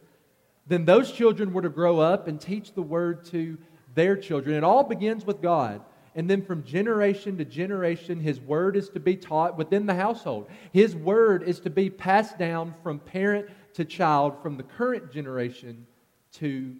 Then 0.66 0.84
those 0.84 1.12
children 1.12 1.52
were 1.52 1.62
to 1.62 1.68
grow 1.68 2.00
up 2.00 2.28
and 2.28 2.40
teach 2.40 2.74
the 2.74 2.82
Word 2.82 3.24
to 3.26 3.56
their 3.94 4.16
children. 4.16 4.56
It 4.56 4.64
all 4.64 4.84
begins 4.84 5.24
with 5.24 5.40
God. 5.40 5.80
And 6.14 6.30
then 6.30 6.42
from 6.42 6.62
generation 6.62 7.36
to 7.38 7.44
generation, 7.44 8.20
His 8.20 8.40
Word 8.40 8.76
is 8.76 8.88
to 8.90 9.00
be 9.00 9.16
taught 9.16 9.56
within 9.56 9.86
the 9.86 9.94
household. 9.94 10.48
His 10.72 10.94
Word 10.94 11.42
is 11.42 11.60
to 11.60 11.70
be 11.70 11.90
passed 11.90 12.38
down 12.38 12.74
from 12.82 13.00
parent 13.00 13.48
to 13.74 13.84
child, 13.84 14.40
from 14.42 14.56
the 14.56 14.62
current 14.62 15.12
generation 15.12 15.86
to 16.34 16.76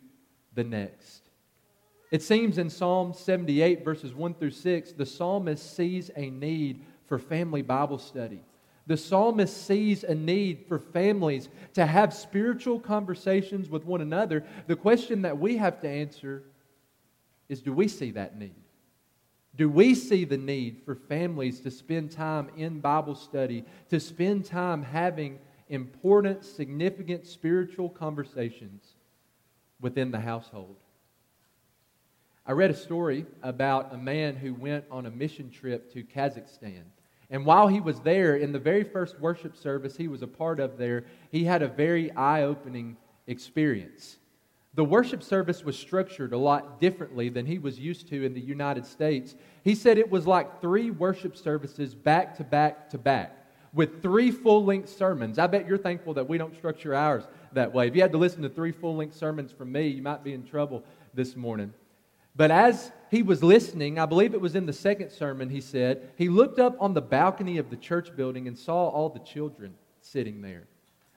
the 0.55 0.64
next. 0.64 1.23
It 2.12 2.23
seems 2.23 2.59
in 2.59 2.71
Psalm 2.71 3.12
78, 3.12 3.85
verses 3.85 4.14
1 4.14 4.35
through 4.35 4.53
6, 4.53 4.93
the 4.93 5.07
psalmist 5.07 5.75
sees 5.75 6.11
a 6.14 6.31
need 6.31 6.85
for 7.07 7.19
family 7.19 7.62
Bible 7.62 7.99
study. 7.99 8.41
The 8.87 8.97
psalmist 8.97 9.67
sees 9.67 10.05
a 10.05 10.14
need 10.14 10.67
for 10.69 10.79
families 10.79 11.49
to 11.73 11.87
have 11.87 12.14
spiritual 12.14 12.79
conversations 12.79 13.71
with 13.71 13.85
one 13.85 14.00
another. 14.00 14.45
The 14.67 14.76
question 14.76 15.23
that 15.23 15.38
we 15.38 15.57
have 15.57 15.81
to 15.81 15.88
answer 15.88 16.45
is 17.49 17.62
do 17.62 17.73
we 17.73 17.88
see 17.88 18.11
that 18.12 18.38
need? 18.38 18.63
Do 19.56 19.68
we 19.68 19.94
see 19.94 20.25
the 20.25 20.37
need 20.37 20.82
for 20.84 20.94
families 20.94 21.61
to 21.61 21.70
spend 21.70 22.11
time 22.11 22.50
in 22.56 22.80
Bible 22.80 23.14
study, 23.14 23.64
to 23.88 24.00
spend 24.00 24.44
time 24.44 24.82
having 24.82 25.38
important, 25.68 26.44
significant 26.44 27.26
spiritual 27.26 27.88
conversations 27.88 28.94
within 29.80 30.11
the 30.11 30.20
household? 30.20 30.76
I 32.46 32.52
read 32.52 32.70
a 32.70 32.76
story 32.76 33.26
about 33.42 33.94
a 33.94 33.96
man 33.96 34.37
who 34.37 34.54
went 34.54 34.84
on 34.90 35.06
a 35.06 35.11
mission 35.11 35.50
trip 35.50 35.92
to 35.92 36.02
Kazakhstan. 36.02 36.82
And 37.30 37.46
while 37.46 37.68
he 37.68 37.80
was 37.80 38.00
there, 38.00 38.37
in 38.37 38.52
the 38.52 38.58
very 38.58 38.84
first 38.84 39.18
worship 39.18 39.56
service 39.56 39.96
he 39.96 40.08
was 40.08 40.23
a 40.23 40.26
part 40.26 40.61
of 40.61 40.76
there, 40.76 41.04
he 41.30 41.44
had 41.44 41.62
a 41.62 41.68
very 41.68 42.11
eye 42.12 42.42
opening 42.42 42.96
experience. 43.26 44.18
The 44.75 44.85
worship 44.85 45.23
service 45.23 45.64
was 45.64 45.78
structured 45.78 46.33
a 46.33 46.38
lot 46.38 46.81
differently 46.81 47.28
than 47.28 47.47
he 47.47 47.59
was 47.59 47.78
used 47.78 48.09
to 48.09 48.25
in 48.25 48.35
the 48.35 48.40
United 48.40 48.85
States. 48.87 49.37
He 49.62 49.75
said 49.75 49.99
it 49.99 50.11
was 50.11 50.26
like 50.26 50.61
three 50.61 50.90
worship 50.90 51.37
services 51.37 51.95
back 51.95 52.37
to 52.38 52.45
back 52.45 52.90
to 52.90 52.99
back 52.99 53.45
with 53.73 54.02
three 54.02 54.31
full 54.31 54.64
length 54.64 54.88
sermons. 54.88 55.38
I 55.38 55.47
bet 55.47 55.66
you're 55.66 55.78
thankful 55.78 56.14
that 56.14 56.28
we 56.28 56.38
don't 56.38 56.54
structure 56.54 56.95
ours 56.95 57.25
that 57.52 57.73
way. 57.73 57.88
If 57.88 57.95
you 57.95 58.02
had 58.02 58.12
to 58.12 58.19
listen 58.19 58.43
to 58.43 58.49
three 58.49 58.73
full 58.73 58.97
length 58.97 59.16
sermons 59.16 59.52
from 59.52 59.71
me, 59.73 59.88
you 59.88 60.02
might 60.02 60.25
be 60.25 60.33
in 60.33 60.45
trouble 60.45 60.85
this 61.12 61.37
morning. 61.37 61.73
But 62.37 62.50
as 62.50 62.90
he 63.11 63.23
was 63.23 63.43
listening, 63.45 63.99
I 63.99 64.07
believe 64.07 64.35
it 64.35 64.40
was 64.40 64.57
in 64.57 64.66
the 64.66 64.73
second 64.73 65.11
sermon, 65.11 65.50
he 65.50 65.61
said, 65.61 66.11
he 66.16 66.28
looked 66.28 66.59
up 66.59 66.76
on 66.81 66.95
the 66.95 67.02
balcony 67.02 67.59
of 67.59 67.71
the 67.71 67.76
church 67.76 68.14
building 68.16 68.49
and 68.49 68.59
saw 68.59 68.88
all 68.88 69.09
the 69.09 69.21
children 69.21 69.75
sitting 70.00 70.43
there. 70.43 70.66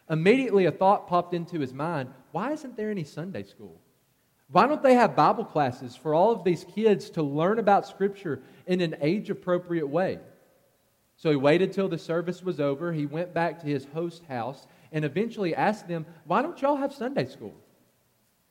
Immediately, 0.10 0.66
a 0.66 0.72
thought 0.72 1.08
popped 1.08 1.34
into 1.34 1.60
his 1.60 1.74
mind 1.74 2.10
why 2.32 2.52
isn't 2.52 2.78
there 2.78 2.92
any 2.92 3.04
Sunday 3.04 3.44
school? 3.44 3.82
Why 4.50 4.68
don't 4.68 4.84
they 4.84 4.94
have 4.94 5.16
Bible 5.16 5.44
classes 5.44 5.96
for 5.96 6.14
all 6.14 6.32
of 6.32 6.44
these 6.44 6.64
kids 6.64 7.10
to 7.12 7.24
learn 7.24 7.60
about 7.60 7.88
Scripture 7.88 8.42
in 8.66 8.80
an 8.80 8.96
age 9.02 9.30
appropriate 9.30 9.88
way? 9.88 10.20
So 11.18 11.32
he 11.32 11.36
waited 11.36 11.74
till 11.74 11.90
the 11.90 11.98
service 11.98 12.44
was 12.44 12.60
over. 12.60 12.94
He 12.94 13.06
went 13.06 13.34
back 13.34 13.60
to 13.60 13.66
his 13.66 13.86
host 13.94 14.24
house 14.26 14.68
and 14.92 15.04
eventually 15.04 15.56
asked 15.56 15.88
them, 15.88 16.06
Why 16.26 16.42
don't 16.42 16.62
y'all 16.62 16.76
have 16.78 16.94
Sunday 16.94 17.26
school? 17.26 17.56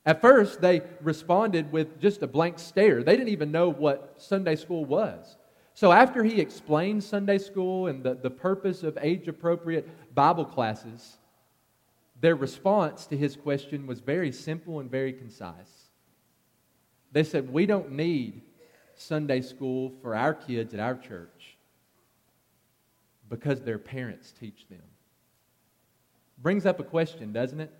At 0.04 0.20
first, 0.20 0.60
they 0.60 0.82
responded 1.00 1.72
with 1.72 2.00
just 2.00 2.22
a 2.22 2.26
blank 2.26 2.58
stare. 2.58 3.02
They 3.02 3.16
didn't 3.16 3.32
even 3.32 3.50
know 3.50 3.70
what 3.70 4.14
Sunday 4.18 4.56
school 4.56 4.84
was. 4.84 5.36
So, 5.74 5.92
after 5.92 6.24
he 6.24 6.40
explained 6.40 7.04
Sunday 7.04 7.38
school 7.38 7.88
and 7.88 8.02
the, 8.02 8.14
the 8.14 8.30
purpose 8.30 8.82
of 8.82 8.96
age 9.00 9.28
appropriate 9.28 9.88
Bible 10.14 10.44
classes, 10.44 11.18
their 12.20 12.34
response 12.34 13.06
to 13.06 13.16
his 13.16 13.36
question 13.36 13.86
was 13.86 14.00
very 14.00 14.32
simple 14.32 14.80
and 14.80 14.90
very 14.90 15.12
concise. 15.12 15.90
They 17.12 17.22
said, 17.22 17.52
We 17.52 17.66
don't 17.66 17.92
need 17.92 18.42
Sunday 18.94 19.42
school 19.42 19.92
for 20.02 20.14
our 20.14 20.34
kids 20.34 20.72
at 20.74 20.80
our 20.80 20.96
church 20.96 21.56
because 23.28 23.62
their 23.62 23.78
parents 23.78 24.32
teach 24.32 24.66
them. 24.68 24.82
Brings 26.38 26.66
up 26.66 26.80
a 26.80 26.84
question, 26.84 27.32
doesn't 27.32 27.60
it? 27.60 27.72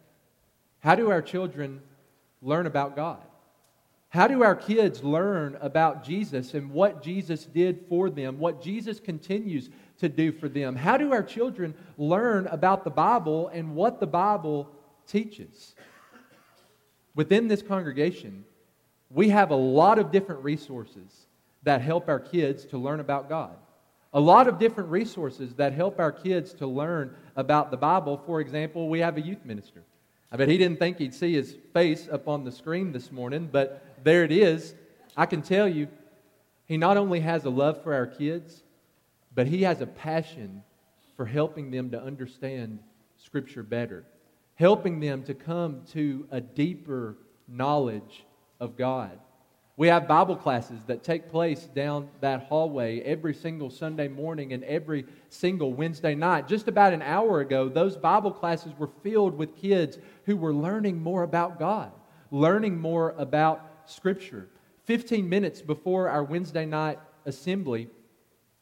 How 0.80 0.94
do 0.94 1.10
our 1.10 1.22
children 1.22 1.80
learn 2.42 2.66
about 2.66 2.96
God? 2.96 3.22
How 4.16 4.26
do 4.26 4.42
our 4.42 4.56
kids 4.56 5.04
learn 5.04 5.58
about 5.60 6.02
Jesus 6.02 6.54
and 6.54 6.70
what 6.70 7.02
Jesus 7.02 7.44
did 7.44 7.84
for 7.86 8.08
them, 8.08 8.38
what 8.38 8.62
Jesus 8.62 8.98
continues 8.98 9.68
to 9.98 10.08
do 10.08 10.32
for 10.32 10.48
them? 10.48 10.74
How 10.74 10.96
do 10.96 11.12
our 11.12 11.22
children 11.22 11.74
learn 11.98 12.46
about 12.46 12.82
the 12.82 12.90
Bible 12.90 13.48
and 13.48 13.74
what 13.74 14.00
the 14.00 14.06
Bible 14.06 14.70
teaches? 15.06 15.74
Within 17.14 17.46
this 17.46 17.60
congregation, 17.60 18.46
we 19.10 19.28
have 19.28 19.50
a 19.50 19.54
lot 19.54 19.98
of 19.98 20.10
different 20.10 20.42
resources 20.42 21.26
that 21.64 21.82
help 21.82 22.08
our 22.08 22.18
kids 22.20 22.64
to 22.64 22.78
learn 22.78 23.00
about 23.00 23.28
God. 23.28 23.54
A 24.14 24.20
lot 24.20 24.48
of 24.48 24.58
different 24.58 24.88
resources 24.88 25.52
that 25.56 25.74
help 25.74 26.00
our 26.00 26.10
kids 26.10 26.54
to 26.54 26.66
learn 26.66 27.14
about 27.36 27.70
the 27.70 27.76
Bible. 27.76 28.22
For 28.24 28.40
example, 28.40 28.88
we 28.88 29.00
have 29.00 29.18
a 29.18 29.20
youth 29.20 29.44
minister. 29.44 29.82
I 30.32 30.36
bet 30.36 30.48
he 30.48 30.56
didn't 30.56 30.78
think 30.78 30.96
he'd 30.98 31.14
see 31.14 31.34
his 31.34 31.56
face 31.74 32.08
up 32.10 32.26
on 32.26 32.44
the 32.44 32.50
screen 32.50 32.92
this 32.92 33.12
morning, 33.12 33.48
but 33.52 33.85
there 34.02 34.24
it 34.24 34.32
is. 34.32 34.74
I 35.16 35.26
can 35.26 35.42
tell 35.42 35.68
you, 35.68 35.88
he 36.66 36.76
not 36.76 36.96
only 36.96 37.20
has 37.20 37.44
a 37.44 37.50
love 37.50 37.82
for 37.82 37.94
our 37.94 38.06
kids, 38.06 38.62
but 39.34 39.46
he 39.46 39.62
has 39.62 39.80
a 39.80 39.86
passion 39.86 40.62
for 41.16 41.26
helping 41.26 41.70
them 41.70 41.90
to 41.90 42.02
understand 42.02 42.78
Scripture 43.16 43.62
better, 43.62 44.04
helping 44.56 45.00
them 45.00 45.22
to 45.24 45.34
come 45.34 45.82
to 45.92 46.26
a 46.30 46.40
deeper 46.40 47.16
knowledge 47.48 48.24
of 48.60 48.76
God. 48.76 49.18
We 49.78 49.88
have 49.88 50.08
Bible 50.08 50.36
classes 50.36 50.80
that 50.86 51.04
take 51.04 51.30
place 51.30 51.64
down 51.74 52.08
that 52.20 52.44
hallway 52.44 53.00
every 53.00 53.34
single 53.34 53.68
Sunday 53.68 54.08
morning 54.08 54.54
and 54.54 54.64
every 54.64 55.04
single 55.28 55.74
Wednesday 55.74 56.14
night. 56.14 56.48
Just 56.48 56.66
about 56.66 56.94
an 56.94 57.02
hour 57.02 57.40
ago, 57.40 57.68
those 57.68 57.94
Bible 57.94 58.32
classes 58.32 58.72
were 58.78 58.90
filled 59.02 59.36
with 59.36 59.54
kids 59.54 59.98
who 60.24 60.34
were 60.34 60.54
learning 60.54 61.02
more 61.02 61.24
about 61.24 61.58
God, 61.58 61.92
learning 62.30 62.80
more 62.80 63.14
about 63.18 63.75
Scripture. 63.86 64.48
15 64.84 65.28
minutes 65.28 65.62
before 65.62 66.08
our 66.08 66.22
Wednesday 66.22 66.64
night 66.64 66.98
assembly, 67.24 67.88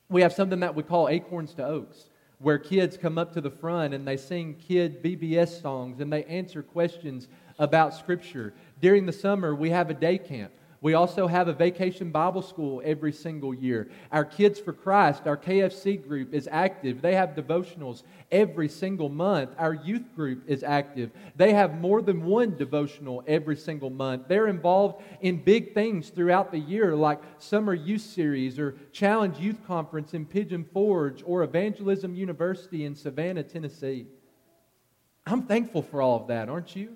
we 0.09 0.23
have 0.23 0.33
something 0.33 0.61
that 0.61 0.75
we 0.75 0.83
call 0.83 1.09
Acorns 1.09 1.55
to 1.55 1.67
Oaks, 1.67 2.09
where 2.39 2.59
kids 2.59 2.97
come 2.97 3.19
up 3.19 3.33
to 3.33 3.41
the 3.41 3.51
front 3.51 3.95
and 3.95 4.07
they 4.07 4.17
sing 4.17 4.55
kid 4.55 5.03
VBS 5.03 5.61
songs 5.61 6.01
and 6.01 6.13
they 6.13 6.25
answer 6.25 6.63
questions 6.63 7.29
about 7.59 7.95
Scripture. 7.95 8.55
During 8.81 9.07
the 9.07 9.13
summer, 9.13 9.55
we 9.55 9.71
have 9.71 9.91
a 9.91 9.95
day 9.95 10.19
camp 10.19 10.53
we 10.85 10.93
also 10.93 11.27
have 11.27 11.49
a 11.49 11.55
vacation 11.55 12.11
Bible 12.11 12.43
school 12.43 12.83
every 12.85 13.11
single 13.11 13.55
year. 13.55 13.89
Our 14.13 14.27
Kids 14.27 14.61
for 14.61 14.75
Christ, 14.75 15.27
our 15.27 15.39
KFC 15.39 16.07
group, 16.07 16.35
is 16.35 16.47
active. 16.53 17.01
They 17.01 17.15
have 17.15 17.31
devotionals 17.31 18.03
every 18.31 18.69
single 18.69 19.09
month. 19.09 19.55
Our 19.57 19.73
youth 19.73 20.15
group 20.15 20.43
is 20.47 20.63
active. 20.63 21.11
They 21.37 21.55
have 21.55 21.81
more 21.81 22.03
than 22.03 22.27
one 22.27 22.59
devotional 22.59 23.25
every 23.27 23.57
single 23.57 23.89
month. 23.89 24.29
They're 24.29 24.49
involved 24.49 25.03
in 25.23 25.43
big 25.43 25.73
things 25.73 26.11
throughout 26.11 26.53
the 26.53 26.59
year, 26.59 26.95
like 26.95 27.23
Summer 27.39 27.73
Youth 27.73 28.03
Series 28.03 28.59
or 28.59 28.77
Challenge 28.93 29.39
Youth 29.39 29.67
Conference 29.67 30.13
in 30.13 30.27
Pigeon 30.27 30.67
Forge 30.71 31.23
or 31.25 31.45
Evangelism 31.45 32.15
University 32.15 32.85
in 32.85 32.95
Savannah, 32.95 33.43
Tennessee. 33.43 34.05
I'm 35.27 35.45
thankful 35.45 35.81
for 35.81 36.03
all 36.03 36.21
of 36.21 36.27
that, 36.27 36.51
aren't 36.51 36.77
you? 36.77 36.95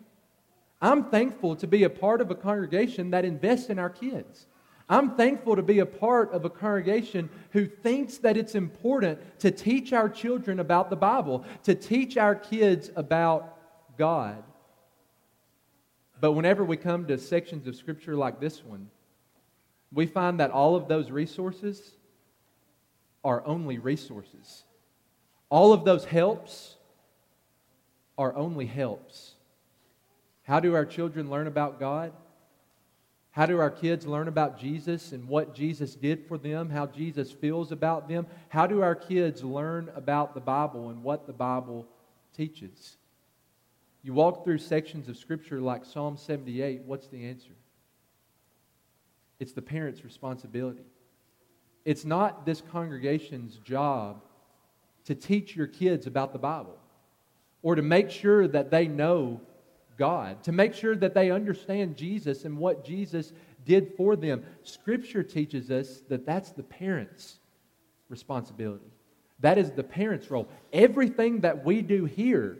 I'm 0.80 1.04
thankful 1.10 1.56
to 1.56 1.66
be 1.66 1.84
a 1.84 1.90
part 1.90 2.20
of 2.20 2.30
a 2.30 2.34
congregation 2.34 3.10
that 3.10 3.24
invests 3.24 3.68
in 3.68 3.78
our 3.78 3.90
kids. 3.90 4.46
I'm 4.88 5.16
thankful 5.16 5.56
to 5.56 5.62
be 5.62 5.80
a 5.80 5.86
part 5.86 6.32
of 6.32 6.44
a 6.44 6.50
congregation 6.50 7.28
who 7.50 7.66
thinks 7.66 8.18
that 8.18 8.36
it's 8.36 8.54
important 8.54 9.18
to 9.40 9.50
teach 9.50 9.92
our 9.92 10.08
children 10.08 10.60
about 10.60 10.88
the 10.88 10.96
Bible, 10.96 11.44
to 11.64 11.74
teach 11.74 12.16
our 12.16 12.34
kids 12.34 12.90
about 12.96 13.58
God. 13.98 14.42
But 16.20 16.32
whenever 16.32 16.64
we 16.64 16.76
come 16.76 17.06
to 17.06 17.18
sections 17.18 17.66
of 17.66 17.76
Scripture 17.76 18.16
like 18.16 18.40
this 18.40 18.64
one, 18.64 18.88
we 19.92 20.06
find 20.06 20.40
that 20.40 20.50
all 20.50 20.74
of 20.74 20.88
those 20.88 21.10
resources 21.10 21.92
are 23.24 23.44
only 23.46 23.78
resources. 23.78 24.64
All 25.50 25.72
of 25.72 25.84
those 25.84 26.04
helps 26.04 26.76
are 28.16 28.34
only 28.34 28.66
helps. 28.66 29.34
How 30.48 30.60
do 30.60 30.74
our 30.74 30.86
children 30.86 31.28
learn 31.28 31.46
about 31.46 31.78
God? 31.78 32.10
How 33.32 33.44
do 33.44 33.60
our 33.60 33.70
kids 33.70 34.06
learn 34.06 34.28
about 34.28 34.58
Jesus 34.58 35.12
and 35.12 35.28
what 35.28 35.54
Jesus 35.54 35.94
did 35.94 36.26
for 36.26 36.38
them, 36.38 36.70
how 36.70 36.86
Jesus 36.86 37.30
feels 37.30 37.70
about 37.70 38.08
them? 38.08 38.26
How 38.48 38.66
do 38.66 38.80
our 38.80 38.94
kids 38.94 39.44
learn 39.44 39.92
about 39.94 40.32
the 40.32 40.40
Bible 40.40 40.88
and 40.88 41.02
what 41.02 41.26
the 41.26 41.34
Bible 41.34 41.86
teaches? 42.34 42.96
You 44.02 44.14
walk 44.14 44.42
through 44.42 44.56
sections 44.56 45.06
of 45.06 45.18
Scripture 45.18 45.60
like 45.60 45.84
Psalm 45.84 46.16
78, 46.16 46.80
what's 46.86 47.08
the 47.08 47.26
answer? 47.26 47.52
It's 49.38 49.52
the 49.52 49.60
parent's 49.60 50.02
responsibility. 50.02 50.86
It's 51.84 52.06
not 52.06 52.46
this 52.46 52.62
congregation's 52.72 53.56
job 53.58 54.22
to 55.04 55.14
teach 55.14 55.54
your 55.54 55.66
kids 55.66 56.06
about 56.06 56.32
the 56.32 56.38
Bible 56.38 56.78
or 57.60 57.74
to 57.74 57.82
make 57.82 58.10
sure 58.10 58.48
that 58.48 58.70
they 58.70 58.88
know 58.88 59.42
God, 59.98 60.42
to 60.44 60.52
make 60.52 60.72
sure 60.72 60.96
that 60.96 61.12
they 61.12 61.30
understand 61.30 61.96
Jesus 61.96 62.44
and 62.44 62.56
what 62.56 62.84
Jesus 62.84 63.32
did 63.66 63.92
for 63.96 64.16
them. 64.16 64.44
Scripture 64.62 65.22
teaches 65.22 65.70
us 65.70 66.00
that 66.08 66.24
that's 66.24 66.52
the 66.52 66.62
parent's 66.62 67.40
responsibility. 68.08 68.90
That 69.40 69.58
is 69.58 69.72
the 69.72 69.84
parent's 69.84 70.30
role. 70.30 70.48
Everything 70.72 71.40
that 71.40 71.64
we 71.64 71.82
do 71.82 72.04
here 72.06 72.58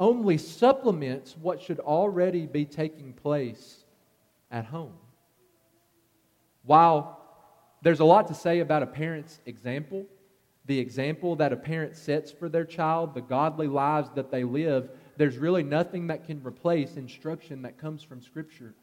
only 0.00 0.38
supplements 0.38 1.36
what 1.36 1.60
should 1.60 1.78
already 1.80 2.46
be 2.46 2.64
taking 2.64 3.12
place 3.12 3.84
at 4.50 4.64
home. 4.64 4.94
While 6.64 7.20
there's 7.82 8.00
a 8.00 8.04
lot 8.04 8.28
to 8.28 8.34
say 8.34 8.60
about 8.60 8.82
a 8.82 8.86
parent's 8.86 9.40
example, 9.46 10.06
the 10.66 10.78
example 10.78 11.36
that 11.36 11.52
a 11.52 11.56
parent 11.56 11.96
sets 11.96 12.30
for 12.30 12.48
their 12.48 12.64
child, 12.64 13.14
the 13.14 13.20
godly 13.20 13.66
lives 13.66 14.10
that 14.14 14.30
they 14.30 14.44
live, 14.44 14.90
there's 15.16 15.38
really 15.38 15.62
nothing 15.62 16.06
that 16.08 16.26
can 16.26 16.42
replace 16.44 16.96
instruction 16.96 17.62
that 17.62 17.78
comes 17.78 18.02
from 18.02 18.22
Scripture. 18.22 18.74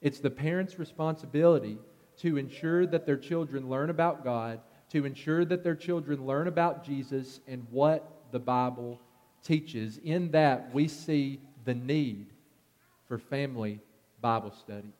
It's 0.00 0.20
the 0.20 0.30
parent's 0.30 0.78
responsibility 0.78 1.78
to 2.18 2.36
ensure 2.36 2.86
that 2.86 3.06
their 3.06 3.16
children 3.16 3.68
learn 3.68 3.90
about 3.90 4.24
God, 4.24 4.60
to 4.90 5.04
ensure 5.04 5.44
that 5.44 5.64
their 5.64 5.74
children 5.74 6.26
learn 6.26 6.48
about 6.48 6.84
Jesus 6.84 7.40
and 7.46 7.66
what 7.70 8.24
the 8.32 8.38
Bible 8.38 9.00
teaches. 9.42 9.98
In 10.02 10.30
that, 10.30 10.72
we 10.72 10.88
see 10.88 11.40
the 11.64 11.74
need 11.74 12.26
for 13.06 13.18
family 13.18 13.80
Bible 14.20 14.52
study. 14.52 14.92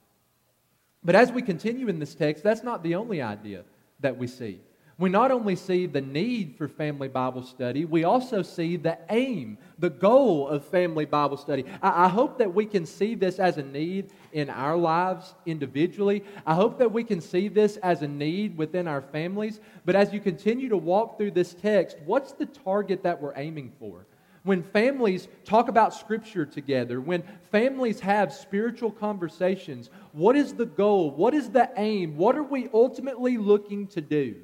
But 1.02 1.14
as 1.14 1.32
we 1.32 1.42
continue 1.42 1.88
in 1.88 1.98
this 1.98 2.14
text, 2.14 2.42
that's 2.42 2.62
not 2.62 2.82
the 2.82 2.96
only 2.96 3.22
idea 3.22 3.62
that 4.00 4.16
we 4.16 4.26
see. 4.26 4.60
We 4.98 5.10
not 5.10 5.30
only 5.30 5.56
see 5.56 5.84
the 5.84 6.00
need 6.00 6.56
for 6.56 6.68
family 6.68 7.08
Bible 7.08 7.42
study, 7.42 7.84
we 7.84 8.04
also 8.04 8.40
see 8.40 8.76
the 8.76 8.98
aim, 9.10 9.58
the 9.78 9.90
goal 9.90 10.48
of 10.48 10.64
family 10.64 11.04
Bible 11.04 11.36
study. 11.36 11.66
I, 11.82 12.06
I, 12.06 12.08
hope 12.08 12.38
that 12.38 12.54
we 12.54 12.64
can 12.64 12.86
see 12.86 13.14
this 13.14 13.38
as 13.38 13.58
a 13.58 13.62
need 13.62 14.10
in 14.32 14.48
our 14.48 14.74
lives 14.74 15.34
individually. 15.44 16.24
I 16.46 16.54
hope 16.54 16.78
that 16.78 16.92
we 16.92 17.04
can 17.04 17.20
see 17.20 17.48
this 17.48 17.76
as 17.78 18.00
a 18.00 18.08
need 18.08 18.56
within 18.56 18.88
our 18.88 19.02
families. 19.02 19.60
But 19.84 19.96
as 19.96 20.14
you 20.14 20.20
continue 20.20 20.70
to 20.70 20.78
walk 20.78 21.18
through 21.18 21.32
this 21.32 21.52
text, 21.52 21.98
what's 22.06 22.32
the 22.32 22.46
target 22.46 23.02
that 23.02 23.20
we're 23.20 23.36
aiming 23.36 23.72
for? 23.78 24.06
when 24.44 24.62
families 24.62 25.26
talk 25.44 25.68
about 25.68 25.92
Scripture 25.92 26.46
together, 26.46 27.00
when 27.00 27.24
families 27.50 27.98
have 27.98 28.32
spiritual 28.32 28.92
conversations, 28.92 29.90
what 30.12 30.36
is 30.36 30.54
the 30.54 30.66
goal? 30.66 31.10
What 31.10 31.34
is 31.34 31.50
the 31.50 31.68
aim? 31.76 32.16
What 32.16 32.36
are 32.36 32.44
we 32.44 32.68
ultimately 32.72 33.38
looking 33.38 33.88
to 33.88 34.00
do? 34.00 34.36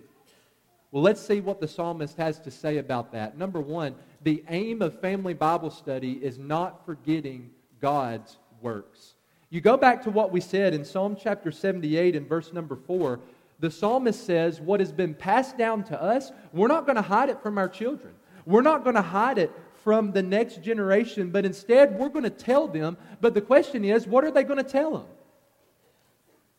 Well, 0.93 1.03
let's 1.03 1.27
see 1.27 1.41
what 1.41 1.59
the 1.59 1.67
psalmist 1.67 2.19
has 2.19 2.39
to 2.41 2.51
say 2.51 2.77
about 2.77 3.13
that. 3.13 3.39
Number 3.39 3.63
one, 3.63 3.95
the 4.23 4.45
aim 4.49 4.83
of 4.83 5.01
family 5.01 5.33
Bible 5.33 5.71
study 5.71 6.13
is 6.23 6.39
not 6.39 6.85
forgetting 6.85 7.51
God's 7.81 8.37
works. 8.61 9.15
You 9.49 9.63
go 9.63 9.79
back 9.79 10.03
to 10.05 10.11
what 10.11 10.33
we 10.33 10.41
said 10.41 10.75
in 10.75 10.85
Psalm 10.85 11.17
chapter 11.19 11.51
78 11.51 12.15
and 12.15 12.29
verse 12.29 12.53
number 12.53 12.77
4. 12.77 13.21
The 13.61 13.71
psalmist 13.71 14.27
says, 14.27 14.61
What 14.61 14.81
has 14.81 14.93
been 14.93 15.15
passed 15.15 15.57
down 15.57 15.85
to 15.85 16.01
us, 16.01 16.31
we're 16.53 16.69
not 16.69 16.85
going 16.85 16.97
to 16.97 17.03
hide 17.03 17.31
it 17.31 17.43
from 17.43 17.57
our 17.57 17.69
children. 17.69 18.13
We're 18.45 18.63
not 18.63 18.85
going 18.85 18.97
to 18.97 19.03
hide 19.03 19.39
it 19.39 19.51
from 19.83 20.13
the 20.13 20.23
next 20.23 20.63
generation, 20.63 21.31
but 21.31 21.47
instead 21.47 21.99
we're 21.99 22.11
going 22.11 22.25
to 22.25 22.31
tell 22.31 22.69
them. 22.69 22.99
But 23.21 23.33
the 23.33 23.41
question 23.41 23.85
is, 23.85 24.07
what 24.07 24.25
are 24.25 24.31
they 24.31 24.43
going 24.43 24.63
to 24.63 24.71
tell 24.71 24.93
them? 24.93 25.07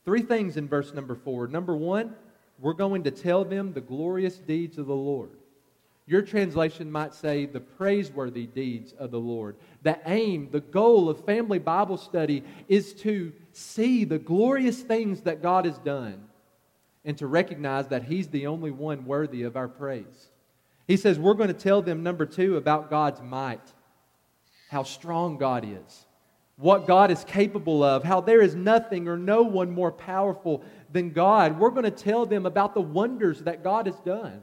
Three 0.06 0.24
things 0.24 0.58
in 0.58 0.68
verse 0.68 0.92
number 0.94 1.16
four. 1.16 1.48
Number 1.48 1.76
one, 1.76 2.16
we're 2.64 2.72
going 2.72 3.04
to 3.04 3.12
tell 3.12 3.44
them 3.44 3.74
the 3.74 3.82
glorious 3.82 4.38
deeds 4.38 4.78
of 4.78 4.88
the 4.88 4.96
Lord. 4.96 5.32
Your 6.06 6.22
translation 6.22 6.90
might 6.90 7.14
say 7.14 7.46
the 7.46 7.60
praiseworthy 7.60 8.46
deeds 8.46 8.94
of 8.94 9.12
the 9.12 9.20
Lord. 9.20 9.58
The 9.82 10.00
aim, 10.06 10.48
the 10.50 10.62
goal 10.62 11.10
of 11.10 11.26
family 11.26 11.60
Bible 11.60 11.98
study 11.98 12.42
is 12.70 12.94
to 13.02 13.34
see 13.52 14.06
the 14.06 14.18
glorious 14.18 14.82
things 14.82 15.22
that 15.24 15.42
God 15.42 15.66
has 15.66 15.78
done 15.80 16.24
and 17.04 17.18
to 17.18 17.28
recognize 17.28 17.90
that 17.90 18.06
He's 18.06 18.30
the 18.30 18.48
only 18.48 18.72
one 18.72 19.06
worthy 19.06 19.44
of 19.44 19.58
our 19.58 19.68
praise. 19.68 20.30
He 20.88 20.96
says, 20.96 21.20
We're 21.20 21.34
going 21.34 21.50
to 21.50 21.54
tell 21.54 21.82
them, 21.82 22.02
number 22.02 22.26
two, 22.26 22.56
about 22.56 22.90
God's 22.90 23.22
might, 23.22 23.74
how 24.70 24.84
strong 24.84 25.38
God 25.38 25.66
is, 25.66 26.06
what 26.56 26.88
God 26.88 27.12
is 27.12 27.26
capable 27.26 27.84
of, 27.84 28.06
how 28.06 28.22
there 28.22 28.42
is 28.42 28.56
nothing 28.56 29.10
or 29.10 29.18
no 29.18 29.42
one 29.42 29.70
more 29.70 29.92
powerful 29.92 30.64
than 30.94 31.12
God. 31.12 31.60
We're 31.60 31.72
going 31.72 31.84
to 31.84 31.92
tell 31.92 32.26
them 32.26 32.46
about 32.46 32.74
the 32.74 32.82
wonders 32.82 33.42
that 33.42 33.64
God 33.64 33.88
has 33.88 34.00
done, 34.02 34.42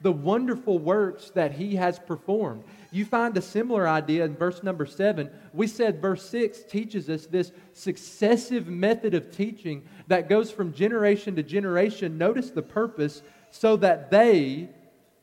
the 0.00 0.12
wonderful 0.12 0.78
works 0.78 1.30
that 1.30 1.52
He 1.52 1.74
has 1.76 1.98
performed. 1.98 2.64
You 2.90 3.04
find 3.04 3.36
a 3.36 3.42
similar 3.42 3.86
idea 3.86 4.24
in 4.24 4.34
verse 4.34 4.62
number 4.62 4.86
seven. 4.86 5.28
We 5.52 5.66
said 5.66 6.00
verse 6.00 6.26
six 6.26 6.62
teaches 6.62 7.10
us 7.10 7.26
this 7.26 7.52
successive 7.74 8.66
method 8.68 9.12
of 9.12 9.36
teaching 9.36 9.86
that 10.06 10.28
goes 10.28 10.50
from 10.50 10.72
generation 10.72 11.36
to 11.36 11.42
generation. 11.42 12.16
Notice 12.16 12.50
the 12.50 12.62
purpose 12.62 13.22
so 13.50 13.76
that 13.76 14.10
they 14.10 14.70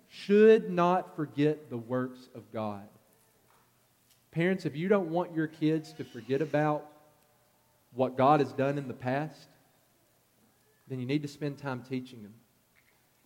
should 0.09 0.69
not 0.69 1.15
forget 1.15 1.69
the 1.69 1.77
works 1.77 2.29
of 2.35 2.43
God. 2.53 2.83
Parents, 4.31 4.65
if 4.65 4.75
you 4.75 4.89
don't 4.89 5.09
want 5.09 5.33
your 5.33 5.47
kids 5.47 5.93
to 5.93 6.03
forget 6.03 6.41
about 6.41 6.85
what 7.93 8.17
God 8.17 8.41
has 8.41 8.51
done 8.51 8.77
in 8.77 8.89
the 8.89 8.93
past, 8.93 9.47
then 10.87 10.99
you 10.99 11.05
need 11.05 11.21
to 11.21 11.27
spend 11.27 11.57
time 11.57 11.81
teaching 11.81 12.21
them. 12.21 12.33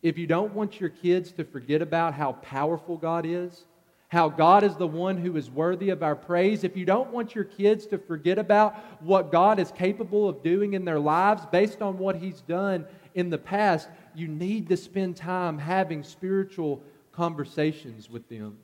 If 0.01 0.17
you 0.17 0.27
don't 0.27 0.53
want 0.53 0.79
your 0.79 0.89
kids 0.89 1.31
to 1.33 1.43
forget 1.43 1.81
about 1.81 2.13
how 2.13 2.33
powerful 2.33 2.97
God 2.97 3.25
is, 3.25 3.65
how 4.07 4.27
God 4.27 4.63
is 4.63 4.75
the 4.75 4.87
one 4.87 5.17
who 5.17 5.35
is 5.37 5.51
worthy 5.51 5.89
of 5.89 6.01
our 6.01 6.15
praise, 6.15 6.63
if 6.63 6.75
you 6.75 6.85
don't 6.85 7.11
want 7.11 7.35
your 7.35 7.43
kids 7.43 7.85
to 7.87 7.97
forget 7.97 8.39
about 8.39 8.75
what 9.01 9.31
God 9.31 9.59
is 9.59 9.71
capable 9.71 10.27
of 10.27 10.41
doing 10.41 10.73
in 10.73 10.83
their 10.83 10.99
lives 10.99 11.45
based 11.51 11.81
on 11.81 11.97
what 11.97 12.15
He's 12.15 12.41
done 12.41 12.85
in 13.13 13.29
the 13.29 13.37
past, 13.37 13.87
you 14.15 14.27
need 14.27 14.69
to 14.69 14.77
spend 14.77 15.15
time 15.15 15.59
having 15.59 16.03
spiritual 16.03 16.81
conversations 17.11 18.09
with 18.09 18.27
them. 18.29 18.57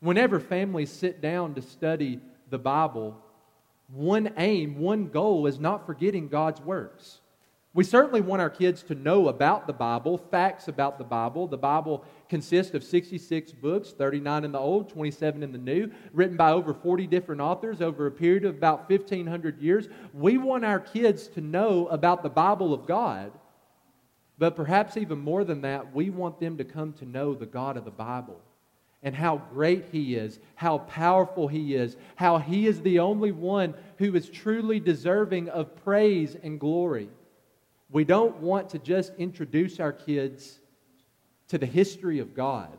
Whenever 0.00 0.40
families 0.40 0.90
sit 0.90 1.20
down 1.20 1.54
to 1.54 1.62
study 1.62 2.18
the 2.50 2.58
Bible, 2.58 3.16
one 3.88 4.32
aim, 4.36 4.78
one 4.78 5.06
goal 5.06 5.46
is 5.46 5.60
not 5.60 5.86
forgetting 5.86 6.28
God's 6.28 6.60
works. 6.60 7.20
We 7.74 7.84
certainly 7.84 8.20
want 8.20 8.42
our 8.42 8.50
kids 8.50 8.82
to 8.84 8.94
know 8.94 9.28
about 9.28 9.66
the 9.66 9.72
Bible, 9.72 10.18
facts 10.18 10.68
about 10.68 10.98
the 10.98 11.04
Bible. 11.04 11.46
The 11.46 11.56
Bible 11.56 12.04
consists 12.28 12.74
of 12.74 12.84
66 12.84 13.52
books, 13.52 13.92
39 13.92 14.44
in 14.44 14.52
the 14.52 14.58
Old, 14.58 14.90
27 14.90 15.42
in 15.42 15.52
the 15.52 15.58
New, 15.58 15.90
written 16.12 16.36
by 16.36 16.52
over 16.52 16.74
40 16.74 17.06
different 17.06 17.40
authors 17.40 17.80
over 17.80 18.06
a 18.06 18.10
period 18.10 18.44
of 18.44 18.56
about 18.56 18.90
1,500 18.90 19.58
years. 19.58 19.88
We 20.12 20.36
want 20.36 20.66
our 20.66 20.80
kids 20.80 21.28
to 21.28 21.40
know 21.40 21.86
about 21.86 22.22
the 22.22 22.28
Bible 22.28 22.74
of 22.74 22.86
God. 22.86 23.32
But 24.36 24.54
perhaps 24.54 24.98
even 24.98 25.18
more 25.18 25.44
than 25.44 25.62
that, 25.62 25.94
we 25.94 26.10
want 26.10 26.40
them 26.40 26.58
to 26.58 26.64
come 26.64 26.92
to 26.94 27.06
know 27.06 27.32
the 27.34 27.46
God 27.46 27.78
of 27.78 27.86
the 27.86 27.90
Bible 27.90 28.40
and 29.02 29.14
how 29.14 29.38
great 29.50 29.86
He 29.90 30.14
is, 30.14 30.40
how 30.56 30.78
powerful 30.78 31.48
He 31.48 31.74
is, 31.74 31.96
how 32.16 32.36
He 32.36 32.66
is 32.66 32.82
the 32.82 32.98
only 32.98 33.32
one 33.32 33.74
who 33.96 34.14
is 34.14 34.28
truly 34.28 34.78
deserving 34.78 35.48
of 35.48 35.74
praise 35.82 36.36
and 36.42 36.60
glory. 36.60 37.08
We 37.92 38.04
don't 38.04 38.38
want 38.38 38.70
to 38.70 38.78
just 38.78 39.12
introduce 39.18 39.78
our 39.78 39.92
kids 39.92 40.58
to 41.48 41.58
the 41.58 41.66
history 41.66 42.20
of 42.20 42.34
God. 42.34 42.76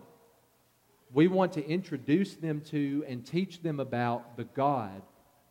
We 1.13 1.27
want 1.27 1.53
to 1.53 1.65
introduce 1.65 2.33
them 2.33 2.61
to 2.71 3.05
and 3.07 3.23
teach 3.23 3.61
them 3.61 3.79
about 3.79 4.35
the 4.35 4.45
God 4.45 5.03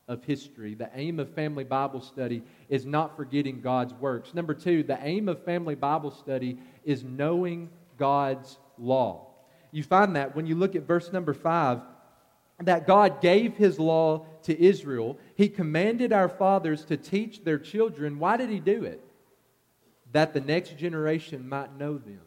of 0.08 0.24
history. 0.24 0.74
The 0.74 0.90
aim 0.94 1.20
of 1.20 1.32
family 1.32 1.62
Bible 1.62 2.00
study 2.00 2.42
is 2.68 2.84
not 2.84 3.16
forgetting 3.16 3.60
God's 3.60 3.94
works. 3.94 4.34
Number 4.34 4.52
two, 4.52 4.82
the 4.82 4.98
aim 5.00 5.28
of 5.28 5.44
family 5.44 5.76
Bible 5.76 6.10
study 6.10 6.58
is 6.84 7.04
knowing 7.04 7.70
God's 7.96 8.58
law. 8.78 9.28
You 9.70 9.84
find 9.84 10.16
that 10.16 10.34
when 10.34 10.46
you 10.46 10.56
look 10.56 10.74
at 10.74 10.88
verse 10.88 11.12
number 11.12 11.32
five, 11.32 11.80
that 12.58 12.88
God 12.88 13.20
gave 13.20 13.56
his 13.56 13.78
law 13.78 14.26
to 14.42 14.60
Israel. 14.60 15.18
He 15.36 15.48
commanded 15.48 16.12
our 16.12 16.28
fathers 16.28 16.84
to 16.86 16.96
teach 16.96 17.44
their 17.44 17.58
children. 17.58 18.18
Why 18.18 18.36
did 18.36 18.50
he 18.50 18.58
do 18.58 18.82
it? 18.84 19.00
That 20.12 20.34
the 20.34 20.40
next 20.40 20.78
generation 20.78 21.48
might 21.48 21.76
know 21.76 21.98
them. 21.98 22.20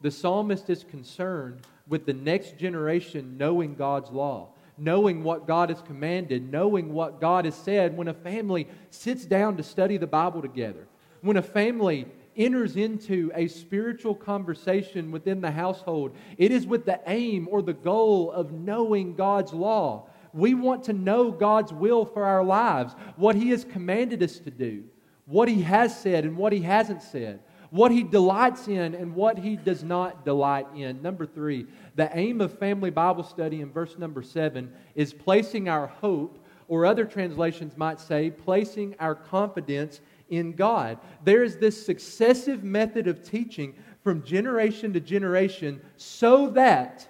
The 0.00 0.10
psalmist 0.10 0.70
is 0.70 0.84
concerned 0.84 1.60
with 1.88 2.06
the 2.06 2.12
next 2.12 2.58
generation 2.58 3.36
knowing 3.38 3.74
God's 3.74 4.10
law 4.10 4.50
knowing 4.78 5.22
what 5.22 5.46
God 5.46 5.70
has 5.70 5.80
commanded, 5.82 6.50
knowing 6.50 6.92
what 6.92 7.20
God 7.20 7.44
has 7.44 7.54
said, 7.54 7.96
when 7.96 8.08
a 8.08 8.14
family 8.14 8.68
sits 8.90 9.24
down 9.24 9.56
to 9.56 9.62
study 9.62 9.96
the 9.96 10.06
Bible 10.06 10.42
together, 10.42 10.86
when 11.22 11.36
a 11.36 11.42
family 11.42 12.06
enters 12.36 12.76
into 12.76 13.32
a 13.34 13.48
spiritual 13.48 14.14
conversation 14.14 15.10
within 15.10 15.40
the 15.40 15.50
household, 15.50 16.14
it 16.36 16.52
is 16.52 16.66
with 16.66 16.84
the 16.84 17.00
aim 17.06 17.48
or 17.50 17.62
the 17.62 17.72
goal 17.72 18.30
of 18.30 18.52
knowing 18.52 19.14
God's 19.14 19.54
law. 19.54 20.08
We 20.34 20.52
want 20.52 20.84
to 20.84 20.92
know 20.92 21.30
God's 21.30 21.72
will 21.72 22.04
for 22.04 22.24
our 22.24 22.44
lives, 22.44 22.94
what 23.16 23.36
He 23.36 23.50
has 23.50 23.64
commanded 23.64 24.22
us 24.22 24.38
to 24.40 24.50
do, 24.50 24.84
what 25.26 25.48
He 25.48 25.62
has 25.62 25.98
said 25.98 26.24
and 26.24 26.36
what 26.36 26.52
He 26.52 26.60
hasn't 26.60 27.02
said, 27.02 27.40
what 27.70 27.90
He 27.90 28.02
delights 28.02 28.68
in 28.68 28.94
and 28.94 29.14
what 29.14 29.38
He 29.38 29.56
does 29.56 29.84
not 29.84 30.24
delight 30.24 30.66
in. 30.74 31.02
Number 31.02 31.26
three, 31.26 31.66
the 31.94 32.10
aim 32.16 32.40
of 32.40 32.58
family 32.58 32.90
Bible 32.90 33.24
study 33.24 33.60
in 33.60 33.70
verse 33.70 33.98
number 33.98 34.22
seven 34.22 34.72
is 34.94 35.12
placing 35.12 35.68
our 35.68 35.88
hope, 35.88 36.38
or 36.68 36.86
other 36.86 37.04
translations 37.04 37.76
might 37.76 38.00
say, 38.00 38.30
placing 38.30 38.96
our 38.98 39.14
confidence 39.14 40.00
in 40.30 40.52
God. 40.52 40.98
There 41.24 41.44
is 41.44 41.58
this 41.58 41.84
successive 41.84 42.64
method 42.64 43.06
of 43.06 43.22
teaching 43.22 43.74
from 44.02 44.24
generation 44.24 44.92
to 44.92 45.00
generation 45.00 45.80
so 45.96 46.50
that 46.50 47.06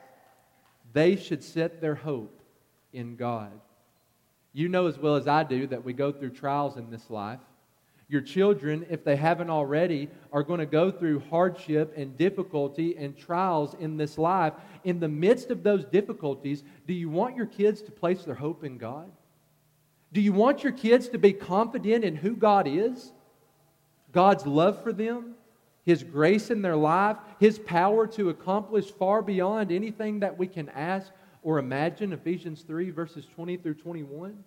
they 0.92 1.16
should 1.16 1.42
set 1.44 1.81
their 1.81 1.94
hope 1.94 2.42
in 2.92 3.16
God. 3.16 3.52
You 4.52 4.68
know 4.68 4.87
as 4.87 4.98
well 4.98 5.16
as 5.16 5.29
I 5.29 5.42
do 5.42 5.66
that 5.66 5.85
we 5.85 5.92
go 5.92 6.11
through 6.12 6.31
trials 6.31 6.79
in 6.79 6.90
this 6.90 7.11
life. 7.11 7.40
Your 8.09 8.21
children, 8.21 8.87
if 8.88 9.03
they 9.03 9.16
haven't 9.16 9.51
already, 9.51 10.09
are 10.33 10.45
going 10.45 10.61
to 10.61 10.66
go 10.66 10.92
through 10.92 11.21
hardship 11.29 11.92
and 11.97 12.16
difficulty 12.16 12.97
and 12.97 13.16
trials 13.16 13.75
in 13.81 13.97
this 13.97 14.16
life. 14.16 14.53
In 14.85 15.01
the 15.01 15.09
midst 15.09 15.51
of 15.51 15.64
those 15.64 15.85
difficulties, 15.85 16.62
do 16.87 16.92
you 16.92 17.09
want 17.09 17.37
your 17.37 17.47
kids 17.47 17.83
to 17.83 17.90
place 17.90 18.23
their 18.23 18.37
hope 18.37 18.62
in 18.62 18.79
God? 18.79 19.11
Do 20.12 20.21
you 20.21 20.33
want 20.33 20.62
your 20.62 20.73
kids 20.73 21.09
to 21.09 21.19
be 21.19 21.33
confident 21.33 22.05
in 22.05 22.14
who 22.14 22.37
God 22.37 22.69
is? 22.69 23.12
God's 24.12 24.47
love 24.47 24.83
for 24.85 24.92
them, 24.92 25.35
His 25.85 26.05
grace 26.05 26.51
in 26.51 26.62
their 26.62 26.77
life, 26.77 27.16
His 27.40 27.59
power 27.59 28.07
to 28.09 28.29
accomplish 28.29 28.92
far 28.92 29.21
beyond 29.21 29.73
anything 29.73 30.21
that 30.21 30.38
we 30.38 30.47
can 30.47 30.69
ask 30.69 31.11
or 31.42 31.59
imagine. 31.59 32.12
Ephesians 32.12 32.62
3, 32.62 32.90
verses 32.90 33.27
20 33.27 33.57
through 33.57 33.75
21. 33.75 34.45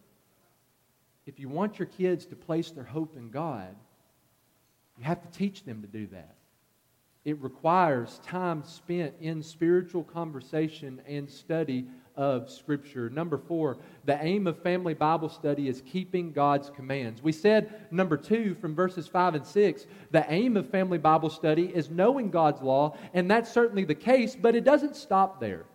If 1.30 1.40
you 1.40 1.48
want 1.48 1.78
your 1.78 1.86
kids 1.86 2.26
to 2.26 2.36
place 2.36 2.72
their 2.72 2.84
hope 2.84 3.16
in 3.16 3.30
God, 3.30 3.76
you 4.98 5.04
have 5.04 5.22
to 5.22 5.38
teach 5.38 5.64
them 5.64 5.84
to 5.84 5.88
do 5.88 6.08
that. 6.08 6.34
It 7.24 7.40
requires 7.40 8.20
time 8.26 8.64
spent 8.64 9.14
in 9.22 9.44
spiritual 9.44 10.04
conversation 10.04 11.00
and 11.08 11.30
study 11.30 11.86
of 12.16 12.50
Scripture. 12.50 13.12
Number 13.12 13.38
four, 13.38 13.78
the 14.06 14.18
aim 14.20 14.48
of 14.48 14.60
family 14.64 14.96
Bible 14.96 15.30
study 15.30 15.68
is 15.68 15.84
keeping 15.86 16.32
God's 16.32 16.72
commands. 16.72 17.22
We 17.22 17.32
said, 17.32 17.86
number 17.92 18.18
two, 18.18 18.56
from 18.56 18.74
verses 18.74 19.08
five 19.08 19.36
and 19.36 19.46
six, 19.46 19.86
the 20.10 20.26
aim 20.34 20.58
of 20.58 20.68
family 20.72 20.98
Bible 20.98 21.30
study 21.30 21.66
is 21.66 21.92
knowing 21.92 22.32
God's 22.32 22.64
law, 22.64 22.98
and 23.14 23.30
that's 23.30 23.52
certainly 23.52 23.84
the 23.84 23.94
case, 23.94 24.36
but 24.36 24.56
it 24.56 24.64
doesn't 24.64 24.96
stop 24.96 25.40
there. 25.40 25.66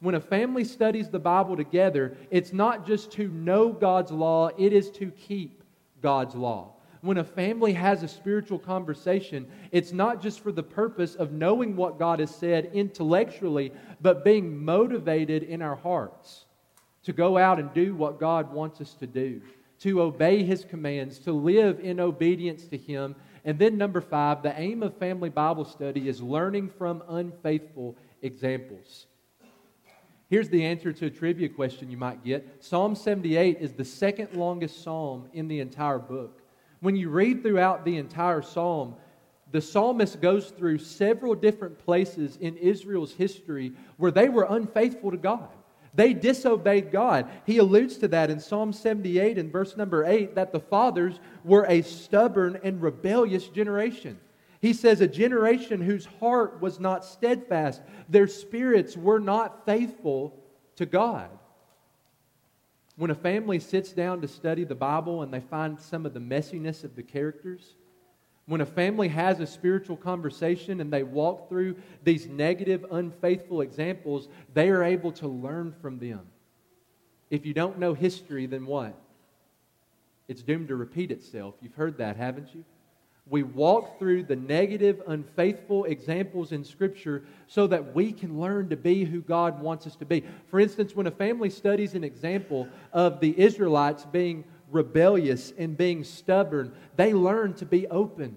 When 0.00 0.14
a 0.14 0.20
family 0.20 0.64
studies 0.64 1.08
the 1.08 1.18
Bible 1.18 1.56
together, 1.56 2.16
it's 2.30 2.52
not 2.52 2.86
just 2.86 3.12
to 3.12 3.28
know 3.28 3.72
God's 3.72 4.10
law, 4.10 4.50
it 4.56 4.72
is 4.72 4.90
to 4.92 5.10
keep 5.10 5.62
God's 6.00 6.34
law 6.34 6.74
when 7.02 7.18
a 7.18 7.24
family 7.24 7.72
has 7.72 8.02
a 8.02 8.08
spiritual 8.08 8.58
conversation, 8.58 9.46
it's 9.72 9.92
not 9.92 10.22
just 10.22 10.40
for 10.40 10.52
the 10.52 10.62
purpose 10.62 11.14
of 11.14 11.32
knowing 11.32 11.74
what 11.76 11.98
God 11.98 12.20
has 12.20 12.34
said 12.34 12.70
intellectually, 12.74 13.72
but 14.00 14.24
being 14.24 14.62
motivated 14.62 15.42
in 15.42 15.62
our 15.62 15.76
hearts 15.76 16.44
to 17.04 17.12
go 17.12 17.38
out 17.38 17.58
and 17.58 17.72
do 17.72 17.94
what 17.94 18.20
God 18.20 18.52
wants 18.52 18.80
us 18.80 18.94
to 18.94 19.06
do, 19.06 19.40
to 19.80 20.02
obey 20.02 20.42
His 20.42 20.64
commands, 20.64 21.18
to 21.20 21.32
live 21.32 21.80
in 21.80 22.00
obedience 22.00 22.66
to 22.66 22.76
Him. 22.76 23.16
And 23.46 23.58
then, 23.58 23.78
number 23.78 24.02
five, 24.02 24.42
the 24.42 24.58
aim 24.60 24.82
of 24.82 24.96
family 24.98 25.30
Bible 25.30 25.64
study 25.64 26.08
is 26.08 26.20
learning 26.20 26.68
from 26.76 27.02
unfaithful 27.08 27.96
examples. 28.20 29.06
Here's 30.30 30.48
the 30.48 30.64
answer 30.64 30.92
to 30.92 31.06
a 31.06 31.10
trivia 31.10 31.48
question 31.48 31.90
you 31.90 31.96
might 31.96 32.24
get 32.24 32.64
Psalm 32.64 32.94
78 32.94 33.58
is 33.60 33.72
the 33.72 33.84
second 33.84 34.32
longest 34.34 34.82
psalm 34.82 35.28
in 35.32 35.48
the 35.48 35.58
entire 35.58 35.98
book. 35.98 36.40
When 36.78 36.94
you 36.94 37.10
read 37.10 37.42
throughout 37.42 37.84
the 37.84 37.96
entire 37.96 38.40
psalm, 38.40 38.94
the 39.50 39.60
psalmist 39.60 40.20
goes 40.20 40.50
through 40.50 40.78
several 40.78 41.34
different 41.34 41.78
places 41.80 42.36
in 42.36 42.56
Israel's 42.56 43.12
history 43.12 43.72
where 43.96 44.12
they 44.12 44.28
were 44.28 44.46
unfaithful 44.48 45.10
to 45.10 45.16
God. 45.16 45.48
They 45.94 46.14
disobeyed 46.14 46.92
God. 46.92 47.28
He 47.44 47.58
alludes 47.58 47.96
to 47.98 48.08
that 48.08 48.30
in 48.30 48.38
Psalm 48.38 48.72
78 48.72 49.36
and 49.36 49.50
verse 49.50 49.76
number 49.76 50.04
8 50.04 50.36
that 50.36 50.52
the 50.52 50.60
fathers 50.60 51.18
were 51.42 51.66
a 51.68 51.82
stubborn 51.82 52.60
and 52.62 52.80
rebellious 52.80 53.48
generation. 53.48 54.20
He 54.60 54.74
says, 54.74 55.00
a 55.00 55.08
generation 55.08 55.80
whose 55.80 56.04
heart 56.04 56.60
was 56.60 56.78
not 56.78 57.04
steadfast, 57.04 57.82
their 58.08 58.26
spirits 58.26 58.96
were 58.96 59.18
not 59.18 59.64
faithful 59.64 60.38
to 60.76 60.84
God. 60.84 61.30
When 62.96 63.10
a 63.10 63.14
family 63.14 63.58
sits 63.58 63.92
down 63.92 64.20
to 64.20 64.28
study 64.28 64.64
the 64.64 64.74
Bible 64.74 65.22
and 65.22 65.32
they 65.32 65.40
find 65.40 65.80
some 65.80 66.04
of 66.04 66.12
the 66.12 66.20
messiness 66.20 66.84
of 66.84 66.94
the 66.94 67.02
characters, 67.02 67.74
when 68.44 68.60
a 68.60 68.66
family 68.66 69.08
has 69.08 69.40
a 69.40 69.46
spiritual 69.46 69.96
conversation 69.96 70.80
and 70.80 70.92
they 70.92 71.04
walk 71.04 71.48
through 71.48 71.76
these 72.04 72.26
negative, 72.26 72.84
unfaithful 72.90 73.62
examples, 73.62 74.28
they 74.52 74.68
are 74.68 74.82
able 74.82 75.12
to 75.12 75.28
learn 75.28 75.72
from 75.80 75.98
them. 75.98 76.26
If 77.30 77.46
you 77.46 77.54
don't 77.54 77.78
know 77.78 77.94
history, 77.94 78.44
then 78.44 78.66
what? 78.66 79.00
It's 80.28 80.42
doomed 80.42 80.68
to 80.68 80.76
repeat 80.76 81.10
itself. 81.10 81.54
You've 81.62 81.74
heard 81.74 81.96
that, 81.98 82.16
haven't 82.16 82.54
you? 82.54 82.64
We 83.30 83.44
walk 83.44 83.96
through 83.98 84.24
the 84.24 84.34
negative, 84.34 85.00
unfaithful 85.06 85.84
examples 85.84 86.50
in 86.50 86.64
Scripture 86.64 87.22
so 87.46 87.68
that 87.68 87.94
we 87.94 88.10
can 88.10 88.40
learn 88.40 88.68
to 88.70 88.76
be 88.76 89.04
who 89.04 89.20
God 89.20 89.62
wants 89.62 89.86
us 89.86 89.94
to 89.96 90.04
be. 90.04 90.24
For 90.48 90.58
instance, 90.58 90.96
when 90.96 91.06
a 91.06 91.12
family 91.12 91.48
studies 91.48 91.94
an 91.94 92.02
example 92.02 92.68
of 92.92 93.20
the 93.20 93.38
Israelites 93.40 94.04
being 94.04 94.44
rebellious 94.72 95.52
and 95.56 95.76
being 95.76 96.02
stubborn, 96.02 96.72
they 96.96 97.14
learn 97.14 97.54
to 97.54 97.64
be 97.64 97.86
open, 97.86 98.34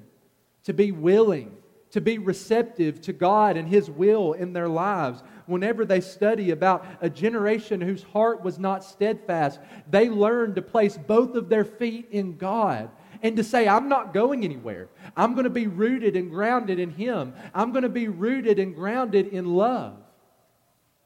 to 0.65 0.73
be 0.73 0.91
willing, 0.91 1.58
to 1.89 1.99
be 1.99 2.19
receptive 2.19 3.01
to 3.01 3.13
God 3.13 3.58
and 3.58 3.67
His 3.67 3.89
will 3.89 4.34
in 4.34 4.53
their 4.53 4.69
lives. 4.69 5.23
Whenever 5.47 5.86
they 5.86 6.01
study 6.01 6.51
about 6.51 6.86
a 7.01 7.10
generation 7.10 7.82
whose 7.82 8.03
heart 8.03 8.43
was 8.43 8.60
not 8.60 8.84
steadfast, 8.84 9.60
they 9.89 10.08
learn 10.08 10.53
to 10.53 10.62
place 10.62 10.97
both 10.97 11.34
of 11.34 11.49
their 11.49 11.65
feet 11.65 12.10
in 12.12 12.38
God 12.38 12.91
and 13.24 13.38
to 13.38 13.44
say, 13.44 13.68
I'm 13.68 13.88
not 13.88 14.14
going 14.14 14.44
anywhere. 14.44 14.90
I'm 15.16 15.34
going 15.34 15.46
to 15.46 15.50
be 15.50 15.68
rooted 15.68 16.16
and 16.16 16.30
grounded 16.30 16.78
in 16.78 16.92
Him. 16.92 17.34
I'm 17.56 17.72
going 17.72 17.84
to 17.84 17.90
be 17.90 18.10
rooted 18.10 18.60
and 18.60 18.76
grounded 18.76 19.28
in 19.28 19.56
love. 19.56 19.96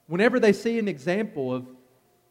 Whenever 0.08 0.40
they 0.40 0.52
see 0.52 0.80
an 0.80 0.88
example 0.88 1.54
of 1.54 1.68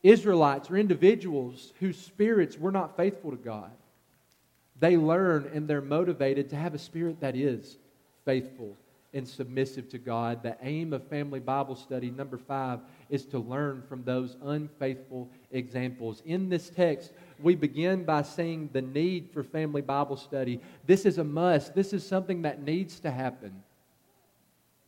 Israelites 0.02 0.70
or 0.70 0.76
individuals 0.76 1.72
whose 1.78 1.96
spirits 1.96 2.58
were 2.58 2.72
not 2.72 2.96
faithful 2.96 3.30
to 3.30 3.36
God, 3.36 3.70
they 4.78 4.96
learn 4.96 5.50
and 5.54 5.68
they're 5.68 5.80
motivated 5.80 6.50
to 6.50 6.56
have 6.56 6.74
a 6.74 6.78
spirit 6.78 7.20
that 7.20 7.36
is 7.36 7.78
faithful 8.24 8.76
and 9.14 9.26
submissive 9.26 9.88
to 9.90 9.98
God. 9.98 10.42
The 10.42 10.56
aim 10.62 10.92
of 10.92 11.06
family 11.08 11.40
Bible 11.40 11.76
study, 11.76 12.10
number 12.10 12.38
five, 12.38 12.80
is 13.08 13.24
to 13.26 13.38
learn 13.38 13.82
from 13.88 14.04
those 14.04 14.36
unfaithful 14.42 15.30
examples. 15.50 16.22
In 16.26 16.48
this 16.48 16.70
text, 16.70 17.12
we 17.40 17.54
begin 17.54 18.04
by 18.04 18.22
seeing 18.22 18.68
the 18.72 18.82
need 18.82 19.30
for 19.32 19.42
family 19.42 19.82
Bible 19.82 20.16
study. 20.16 20.60
This 20.86 21.06
is 21.06 21.18
a 21.18 21.24
must, 21.24 21.74
this 21.74 21.92
is 21.92 22.06
something 22.06 22.42
that 22.42 22.62
needs 22.62 23.00
to 23.00 23.10
happen. 23.10 23.62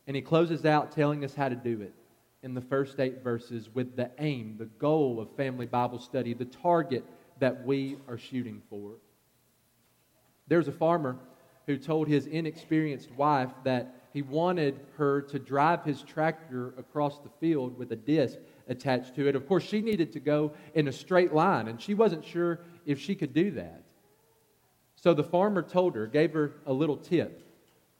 And 0.07 0.15
he 0.15 0.21
closes 0.21 0.65
out 0.65 0.91
telling 0.91 1.23
us 1.23 1.35
how 1.35 1.49
to 1.49 1.55
do 1.55 1.81
it 1.81 1.93
in 2.41 2.53
the 2.53 2.61
first 2.61 2.99
eight 2.99 3.23
verses 3.23 3.69
with 3.73 3.95
the 3.95 4.09
aim, 4.19 4.55
the 4.57 4.65
goal 4.65 5.19
of 5.19 5.29
family 5.35 5.65
Bible 5.65 5.99
study, 5.99 6.33
the 6.33 6.45
target 6.45 7.03
that 7.39 7.65
we 7.65 7.97
are 8.07 8.17
shooting 8.17 8.61
for. 8.69 8.93
There's 10.47 10.67
a 10.67 10.73
farmer 10.73 11.17
who 11.67 11.77
told 11.77 12.07
his 12.07 12.25
inexperienced 12.25 13.11
wife 13.11 13.51
that 13.63 13.98
he 14.13 14.21
wanted 14.21 14.79
her 14.97 15.21
to 15.23 15.39
drive 15.39 15.83
his 15.83 16.01
tractor 16.01 16.73
across 16.77 17.19
the 17.19 17.29
field 17.39 17.77
with 17.77 17.91
a 17.91 17.95
disc 17.95 18.37
attached 18.67 19.15
to 19.15 19.27
it. 19.27 19.35
Of 19.35 19.47
course, 19.47 19.63
she 19.63 19.81
needed 19.81 20.11
to 20.13 20.19
go 20.19 20.53
in 20.73 20.87
a 20.87 20.91
straight 20.91 21.33
line, 21.33 21.67
and 21.67 21.81
she 21.81 21.93
wasn't 21.93 22.25
sure 22.25 22.59
if 22.85 22.99
she 22.99 23.15
could 23.15 23.33
do 23.33 23.51
that. 23.51 23.83
So 24.95 25.13
the 25.13 25.23
farmer 25.23 25.61
told 25.61 25.95
her, 25.95 26.07
gave 26.07 26.33
her 26.33 26.53
a 26.65 26.73
little 26.73 26.97
tip 26.97 27.45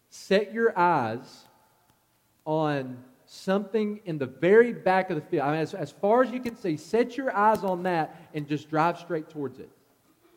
set 0.09 0.53
your 0.53 0.77
eyes 0.77 1.45
on 2.45 2.97
something 3.25 3.99
in 4.05 4.17
the 4.17 4.25
very 4.25 4.73
back 4.73 5.09
of 5.11 5.15
the 5.15 5.21
field. 5.21 5.43
I 5.43 5.51
mean, 5.51 5.61
as, 5.61 5.73
as 5.73 5.91
far 5.91 6.23
as 6.23 6.31
you 6.31 6.39
can 6.39 6.55
see, 6.55 6.77
set 6.77 7.15
your 7.15 7.35
eyes 7.35 7.63
on 7.63 7.83
that 7.83 8.29
and 8.33 8.47
just 8.47 8.69
drive 8.69 8.97
straight 8.97 9.29
towards 9.29 9.59
it. 9.59 9.69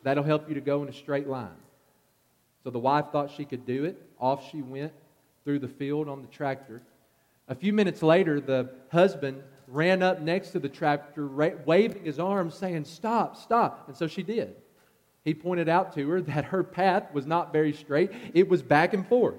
That'll 0.03 0.23
help 0.23 0.47
you 0.47 0.55
to 0.55 0.61
go 0.61 0.83
in 0.83 0.89
a 0.89 0.93
straight 0.93 1.27
line. 1.27 1.49
So 2.63 2.69
the 2.69 2.79
wife 2.79 3.05
thought 3.11 3.31
she 3.31 3.45
could 3.45 3.65
do 3.65 3.85
it. 3.85 3.99
Off 4.19 4.49
she 4.51 4.61
went 4.61 4.93
through 5.43 5.59
the 5.59 5.67
field 5.67 6.07
on 6.07 6.21
the 6.21 6.27
tractor. 6.27 6.81
A 7.47 7.55
few 7.55 7.73
minutes 7.73 8.01
later, 8.01 8.39
the 8.39 8.69
husband 8.91 9.43
ran 9.67 10.01
up 10.01 10.21
next 10.21 10.51
to 10.51 10.59
the 10.59 10.69
tractor, 10.69 11.27
waving 11.27 12.05
his 12.05 12.19
arms, 12.19 12.55
saying, 12.55 12.85
Stop, 12.85 13.35
stop. 13.37 13.85
And 13.87 13.95
so 13.95 14.07
she 14.07 14.23
did. 14.23 14.55
He 15.23 15.33
pointed 15.33 15.69
out 15.69 15.93
to 15.93 16.07
her 16.09 16.21
that 16.33 16.45
her 16.45 16.63
path 16.63 17.13
was 17.13 17.25
not 17.25 17.51
very 17.51 17.73
straight, 17.73 18.11
it 18.33 18.47
was 18.47 18.61
back 18.61 18.93
and 18.93 19.07
forth. 19.07 19.35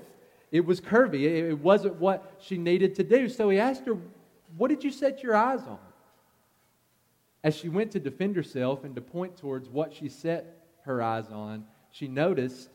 It 0.50 0.64
was 0.64 0.80
curvy. 0.80 1.24
It 1.24 1.58
wasn't 1.58 1.96
what 1.96 2.36
she 2.40 2.58
needed 2.58 2.94
to 2.96 3.02
do. 3.02 3.28
So 3.28 3.50
he 3.50 3.58
asked 3.58 3.86
her, 3.86 3.96
What 4.56 4.68
did 4.68 4.84
you 4.84 4.92
set 4.92 5.22
your 5.22 5.34
eyes 5.34 5.62
on? 5.62 5.78
As 7.42 7.56
she 7.56 7.68
went 7.68 7.90
to 7.92 8.00
defend 8.00 8.36
herself 8.36 8.84
and 8.84 8.94
to 8.94 9.00
point 9.00 9.36
towards 9.36 9.68
what 9.68 9.92
she 9.92 10.08
set 10.08 10.64
her 10.84 11.02
eyes 11.02 11.28
on, 11.28 11.64
she 11.90 12.06
noticed 12.06 12.68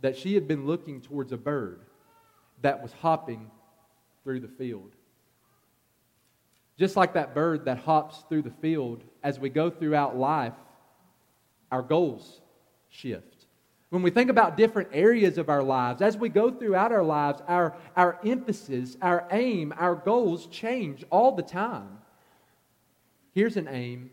that 0.00 0.16
she 0.16 0.34
had 0.34 0.46
been 0.46 0.66
looking 0.66 1.00
towards 1.00 1.32
a 1.32 1.38
bird 1.38 1.80
that 2.64 2.82
was 2.82 2.92
hopping 2.94 3.50
through 4.22 4.40
the 4.40 4.48
field. 4.48 4.90
Just 6.78 6.96
like 6.96 7.12
that 7.12 7.34
bird 7.34 7.66
that 7.66 7.78
hops 7.78 8.24
through 8.28 8.40
the 8.40 8.50
field, 8.50 9.04
as 9.22 9.38
we 9.38 9.50
go 9.50 9.68
throughout 9.68 10.16
life, 10.16 10.54
our 11.70 11.82
goals 11.82 12.40
shift. 12.88 13.46
When 13.90 14.02
we 14.02 14.10
think 14.10 14.30
about 14.30 14.56
different 14.56 14.88
areas 14.92 15.36
of 15.36 15.50
our 15.50 15.62
lives, 15.62 16.00
as 16.00 16.16
we 16.16 16.30
go 16.30 16.50
throughout 16.50 16.90
our 16.90 17.04
lives, 17.04 17.42
our, 17.46 17.76
our 17.96 18.18
emphasis, 18.24 18.96
our 19.02 19.28
aim, 19.30 19.74
our 19.76 19.94
goals 19.94 20.46
change 20.46 21.04
all 21.10 21.32
the 21.32 21.42
time. 21.42 21.98
Here's 23.34 23.58
an 23.58 23.68
aim, 23.68 24.10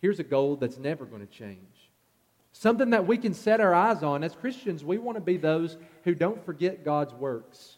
here's 0.00 0.20
a 0.20 0.24
goal 0.24 0.54
that's 0.54 0.78
never 0.78 1.04
going 1.04 1.26
to 1.26 1.32
change. 1.32 1.79
Something 2.52 2.90
that 2.90 3.06
we 3.06 3.16
can 3.16 3.34
set 3.34 3.60
our 3.60 3.74
eyes 3.74 4.02
on. 4.02 4.24
As 4.24 4.34
Christians, 4.34 4.84
we 4.84 4.98
want 4.98 5.16
to 5.16 5.22
be 5.22 5.36
those 5.36 5.76
who 6.04 6.14
don't 6.14 6.44
forget 6.44 6.84
God's 6.84 7.14
works. 7.14 7.76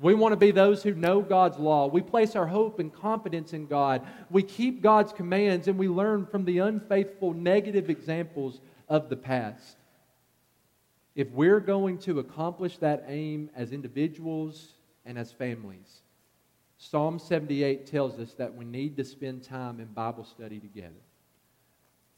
We 0.00 0.14
want 0.14 0.32
to 0.32 0.36
be 0.36 0.50
those 0.50 0.82
who 0.82 0.94
know 0.94 1.20
God's 1.20 1.58
law. 1.58 1.86
We 1.86 2.00
place 2.00 2.34
our 2.34 2.46
hope 2.46 2.78
and 2.78 2.92
confidence 2.92 3.52
in 3.52 3.66
God. 3.66 4.06
We 4.30 4.42
keep 4.42 4.82
God's 4.82 5.12
commands 5.12 5.68
and 5.68 5.78
we 5.78 5.88
learn 5.88 6.26
from 6.26 6.44
the 6.44 6.58
unfaithful, 6.58 7.32
negative 7.32 7.90
examples 7.90 8.60
of 8.88 9.08
the 9.08 9.16
past 9.16 9.76
if 11.14 11.30
we're 11.30 11.60
going 11.60 11.98
to 11.98 12.18
accomplish 12.18 12.78
that 12.78 13.04
aim 13.06 13.50
as 13.54 13.72
individuals 13.72 14.72
and 15.06 15.18
as 15.18 15.30
families, 15.30 16.02
Psalm 16.76 17.18
78 17.18 17.86
tells 17.86 18.18
us 18.18 18.34
that 18.34 18.54
we 18.54 18.64
need 18.64 18.96
to 18.96 19.04
spend 19.04 19.44
time 19.44 19.78
in 19.80 19.86
Bible 19.86 20.24
study 20.24 20.58
together. 20.58 20.90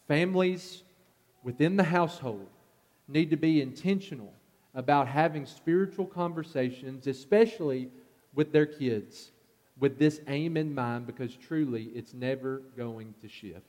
Families 0.09 0.83
within 1.47 1.77
the 1.77 1.85
household 1.85 2.49
need 3.07 3.31
to 3.31 3.37
be 3.37 3.63
intentional 3.63 4.35
about 4.75 5.07
having 5.07 5.47
spiritual 5.47 6.05
conversations, 6.05 7.07
especially 7.07 7.89
with 8.35 8.51
their 8.51 8.67
kids, 8.67 9.31
with 9.79 9.97
this 9.97 10.21
aim 10.27 10.57
in 10.57 10.75
mind, 10.75 11.07
because 11.07 11.37
truly 11.37 11.85
it's 11.95 12.13
never 12.13 12.63
going 12.77 13.15
to 13.23 13.29
shift. 13.29 13.63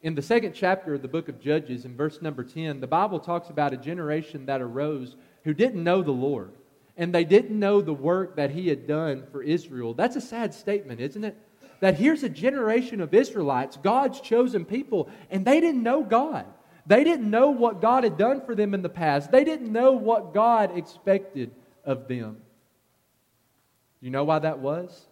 In 0.00 0.14
the 0.14 0.22
second 0.22 0.54
chapter 0.54 0.94
of 0.94 1.02
the 1.02 1.08
book 1.08 1.28
of 1.28 1.42
Judges, 1.42 1.84
in 1.84 1.94
verse 1.94 2.22
number 2.22 2.42
10, 2.42 2.80
the 2.80 2.86
Bible 2.86 3.20
talks 3.20 3.50
about 3.50 3.74
a 3.74 3.76
generation 3.76 4.46
that 4.46 4.62
arose 4.62 5.16
who 5.44 5.52
didn't 5.52 5.84
know 5.84 6.00
the 6.00 6.10
Lord. 6.10 6.52
And 6.96 7.14
they 7.14 7.24
didn't 7.24 7.58
know 7.58 7.82
the 7.82 7.92
work 7.92 8.36
that 8.36 8.50
he 8.50 8.68
had 8.68 8.86
done 8.86 9.24
for 9.30 9.42
Israel. 9.42 9.92
That's 9.92 10.16
a 10.16 10.22
sad 10.22 10.54
statement, 10.54 11.02
isn't 11.02 11.22
it? 11.22 11.36
That 11.80 11.98
here's 11.98 12.22
a 12.22 12.28
generation 12.28 13.00
of 13.00 13.14
Israelites, 13.14 13.78
God's 13.82 14.20
chosen 14.20 14.64
people, 14.64 15.08
and 15.30 15.44
they 15.44 15.60
didn't 15.60 15.82
know 15.82 16.02
God. 16.02 16.46
They 16.86 17.04
didn't 17.04 17.30
know 17.30 17.50
what 17.50 17.80
God 17.80 18.04
had 18.04 18.16
done 18.16 18.42
for 18.44 18.54
them 18.54 18.74
in 18.74 18.82
the 18.82 18.88
past. 18.88 19.30
They 19.30 19.44
didn't 19.44 19.72
know 19.72 19.92
what 19.92 20.34
God 20.34 20.76
expected 20.76 21.52
of 21.84 22.08
them. 22.08 22.38
You 24.00 24.10
know 24.10 24.24
why 24.24 24.38
that 24.40 24.58
was? 24.58 25.06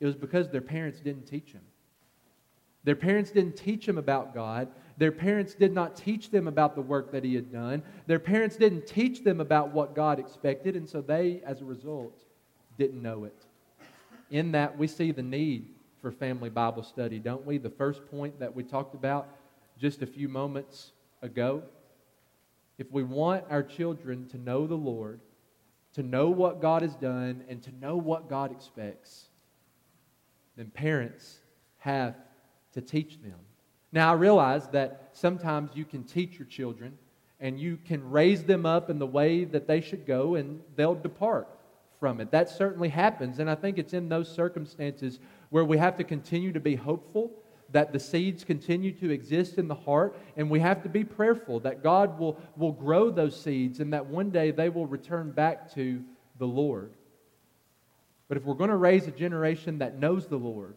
It 0.00 0.06
was 0.06 0.16
because 0.16 0.48
their 0.48 0.60
parents 0.60 1.00
didn't 1.00 1.26
teach 1.26 1.52
them. 1.52 1.62
Their 2.84 2.96
parents 2.96 3.30
didn't 3.30 3.56
teach 3.56 3.86
them 3.86 3.98
about 3.98 4.34
God. 4.34 4.68
Their 4.96 5.12
parents 5.12 5.54
did 5.54 5.72
not 5.72 5.96
teach 5.96 6.30
them 6.30 6.48
about 6.48 6.74
the 6.74 6.82
work 6.82 7.12
that 7.12 7.24
He 7.24 7.34
had 7.34 7.52
done. 7.52 7.82
Their 8.06 8.18
parents 8.18 8.56
didn't 8.56 8.86
teach 8.86 9.22
them 9.22 9.40
about 9.40 9.72
what 9.72 9.94
God 9.94 10.18
expected, 10.18 10.76
and 10.76 10.88
so 10.88 11.00
they, 11.00 11.42
as 11.44 11.60
a 11.60 11.64
result, 11.64 12.18
didn't 12.78 13.02
know 13.02 13.24
it. 13.24 13.46
In 14.30 14.52
that, 14.52 14.78
we 14.78 14.86
see 14.86 15.10
the 15.10 15.22
need 15.22 15.74
for 16.00 16.10
family 16.10 16.50
Bible 16.50 16.82
study, 16.82 17.18
don't 17.18 17.44
we? 17.44 17.58
The 17.58 17.70
first 17.70 18.06
point 18.06 18.38
that 18.38 18.54
we 18.54 18.62
talked 18.62 18.94
about 18.94 19.28
just 19.78 20.02
a 20.02 20.06
few 20.06 20.28
moments 20.28 20.92
ago. 21.20 21.62
If 22.78 22.90
we 22.90 23.02
want 23.02 23.44
our 23.50 23.62
children 23.62 24.28
to 24.28 24.38
know 24.38 24.66
the 24.66 24.76
Lord, 24.76 25.20
to 25.94 26.02
know 26.02 26.30
what 26.30 26.62
God 26.62 26.82
has 26.82 26.94
done, 26.94 27.42
and 27.48 27.62
to 27.64 27.74
know 27.74 27.96
what 27.96 28.28
God 28.28 28.52
expects, 28.52 29.26
then 30.56 30.70
parents 30.70 31.40
have 31.78 32.14
to 32.72 32.80
teach 32.80 33.20
them. 33.20 33.38
Now, 33.92 34.12
I 34.12 34.14
realize 34.14 34.68
that 34.68 35.10
sometimes 35.12 35.72
you 35.74 35.84
can 35.84 36.04
teach 36.04 36.38
your 36.38 36.46
children 36.46 36.96
and 37.40 37.58
you 37.58 37.78
can 37.84 38.08
raise 38.10 38.44
them 38.44 38.64
up 38.64 38.88
in 38.90 38.98
the 38.98 39.06
way 39.06 39.44
that 39.44 39.66
they 39.66 39.80
should 39.80 40.06
go 40.06 40.36
and 40.36 40.60
they'll 40.76 40.94
depart 40.94 41.48
from 42.00 42.20
it. 42.20 42.30
That 42.32 42.48
certainly 42.48 42.88
happens. 42.88 43.38
And 43.38 43.48
I 43.48 43.54
think 43.54 43.78
it's 43.78 43.92
in 43.92 44.08
those 44.08 44.28
circumstances 44.28 45.20
where 45.50 45.64
we 45.64 45.76
have 45.76 45.96
to 45.98 46.04
continue 46.04 46.50
to 46.52 46.60
be 46.60 46.74
hopeful 46.74 47.30
that 47.72 47.92
the 47.92 48.00
seeds 48.00 48.42
continue 48.42 48.90
to 48.90 49.10
exist 49.10 49.58
in 49.58 49.68
the 49.68 49.74
heart, 49.74 50.16
and 50.36 50.50
we 50.50 50.58
have 50.58 50.82
to 50.82 50.88
be 50.88 51.04
prayerful 51.04 51.60
that 51.60 51.84
God 51.84 52.18
will, 52.18 52.36
will 52.56 52.72
grow 52.72 53.10
those 53.10 53.40
seeds 53.40 53.78
and 53.78 53.92
that 53.92 54.06
one 54.06 54.30
day 54.30 54.50
they 54.50 54.68
will 54.68 54.86
return 54.86 55.30
back 55.30 55.72
to 55.74 56.02
the 56.38 56.46
Lord. 56.46 56.90
But 58.26 58.38
if 58.38 58.44
we're 58.44 58.54
going 58.54 58.70
to 58.70 58.76
raise 58.76 59.06
a 59.06 59.12
generation 59.12 59.78
that 59.78 59.98
knows 59.98 60.26
the 60.26 60.36
Lord, 60.36 60.74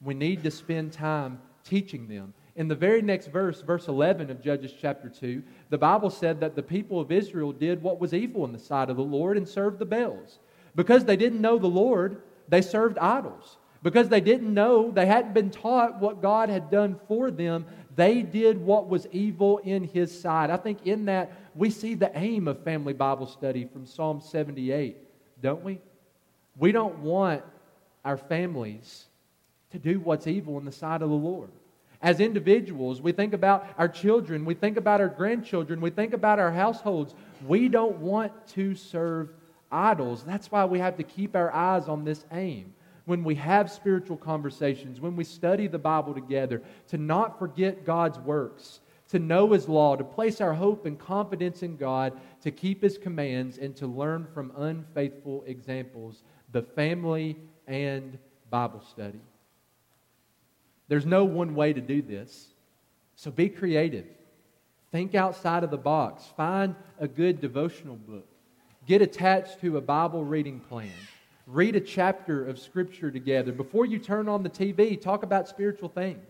we 0.00 0.14
need 0.14 0.42
to 0.44 0.50
spend 0.50 0.92
time 0.92 1.40
teaching 1.64 2.08
them. 2.08 2.34
In 2.56 2.68
the 2.68 2.74
very 2.74 3.02
next 3.02 3.26
verse, 3.26 3.60
verse 3.60 3.86
11 3.86 4.30
of 4.30 4.42
Judges 4.42 4.72
chapter 4.80 5.10
2, 5.10 5.42
the 5.68 5.76
Bible 5.76 6.08
said 6.08 6.40
that 6.40 6.56
the 6.56 6.62
people 6.62 6.98
of 6.98 7.12
Israel 7.12 7.52
did 7.52 7.82
what 7.82 8.00
was 8.00 8.14
evil 8.14 8.46
in 8.46 8.52
the 8.52 8.58
sight 8.58 8.88
of 8.88 8.96
the 8.96 9.02
Lord 9.02 9.36
and 9.36 9.46
served 9.46 9.78
the 9.78 9.84
Baals. 9.84 10.38
Because 10.74 11.04
they 11.04 11.16
didn't 11.16 11.42
know 11.42 11.58
the 11.58 11.66
Lord, 11.66 12.22
they 12.48 12.62
served 12.62 12.96
idols. 12.98 13.58
Because 13.82 14.08
they 14.08 14.22
didn't 14.22 14.52
know, 14.52 14.90
they 14.90 15.04
hadn't 15.04 15.34
been 15.34 15.50
taught 15.50 16.00
what 16.00 16.22
God 16.22 16.48
had 16.48 16.70
done 16.70 16.98
for 17.06 17.30
them, 17.30 17.66
they 17.94 18.22
did 18.22 18.58
what 18.58 18.88
was 18.88 19.06
evil 19.12 19.58
in 19.58 19.84
His 19.84 20.18
sight. 20.18 20.48
I 20.48 20.56
think 20.56 20.86
in 20.86 21.04
that 21.06 21.32
we 21.54 21.68
see 21.68 21.94
the 21.94 22.10
aim 22.18 22.48
of 22.48 22.64
family 22.64 22.94
Bible 22.94 23.26
study 23.26 23.66
from 23.70 23.84
Psalm 23.84 24.20
78, 24.20 24.96
don't 25.42 25.62
we? 25.62 25.78
We 26.56 26.72
don't 26.72 26.98
want 27.00 27.42
our 28.02 28.16
families 28.16 29.04
to 29.72 29.78
do 29.78 30.00
what's 30.00 30.26
evil 30.26 30.58
in 30.58 30.64
the 30.64 30.72
sight 30.72 31.02
of 31.02 31.10
the 31.10 31.14
Lord. 31.14 31.50
As 32.02 32.20
individuals, 32.20 33.00
we 33.00 33.12
think 33.12 33.32
about 33.32 33.66
our 33.78 33.88
children, 33.88 34.44
we 34.44 34.54
think 34.54 34.76
about 34.76 35.00
our 35.00 35.08
grandchildren, 35.08 35.80
we 35.80 35.90
think 35.90 36.12
about 36.12 36.38
our 36.38 36.52
households. 36.52 37.14
We 37.46 37.68
don't 37.68 37.96
want 37.98 38.32
to 38.48 38.74
serve 38.74 39.30
idols. 39.70 40.22
That's 40.24 40.50
why 40.50 40.64
we 40.64 40.78
have 40.78 40.96
to 40.96 41.02
keep 41.02 41.34
our 41.34 41.52
eyes 41.52 41.88
on 41.88 42.04
this 42.04 42.24
aim. 42.32 42.74
When 43.04 43.22
we 43.22 43.36
have 43.36 43.70
spiritual 43.70 44.16
conversations, 44.16 45.00
when 45.00 45.16
we 45.16 45.24
study 45.24 45.68
the 45.68 45.78
Bible 45.78 46.12
together, 46.12 46.62
to 46.88 46.98
not 46.98 47.38
forget 47.38 47.84
God's 47.84 48.18
works, 48.18 48.80
to 49.08 49.20
know 49.20 49.52
His 49.52 49.68
law, 49.68 49.94
to 49.94 50.02
place 50.02 50.40
our 50.40 50.52
hope 50.52 50.86
and 50.86 50.98
confidence 50.98 51.62
in 51.62 51.76
God, 51.76 52.18
to 52.42 52.50
keep 52.50 52.82
His 52.82 52.98
commands, 52.98 53.58
and 53.58 53.76
to 53.76 53.86
learn 53.86 54.26
from 54.34 54.52
unfaithful 54.56 55.44
examples, 55.46 56.24
the 56.50 56.62
family 56.62 57.36
and 57.68 58.18
Bible 58.50 58.82
study. 58.90 59.20
There's 60.88 61.06
no 61.06 61.24
one 61.24 61.54
way 61.54 61.72
to 61.72 61.80
do 61.80 62.02
this. 62.02 62.48
So 63.16 63.30
be 63.30 63.48
creative. 63.48 64.06
Think 64.92 65.14
outside 65.14 65.64
of 65.64 65.70
the 65.70 65.76
box. 65.76 66.24
Find 66.36 66.74
a 67.00 67.08
good 67.08 67.40
devotional 67.40 67.96
book. 67.96 68.26
Get 68.86 69.02
attached 69.02 69.60
to 69.62 69.76
a 69.78 69.80
Bible 69.80 70.24
reading 70.24 70.60
plan. 70.60 70.92
Read 71.46 71.76
a 71.76 71.80
chapter 71.80 72.46
of 72.46 72.58
Scripture 72.58 73.10
together. 73.10 73.52
Before 73.52 73.86
you 73.86 73.98
turn 73.98 74.28
on 74.28 74.42
the 74.42 74.50
TV, 74.50 75.00
talk 75.00 75.22
about 75.22 75.48
spiritual 75.48 75.88
things. 75.88 76.24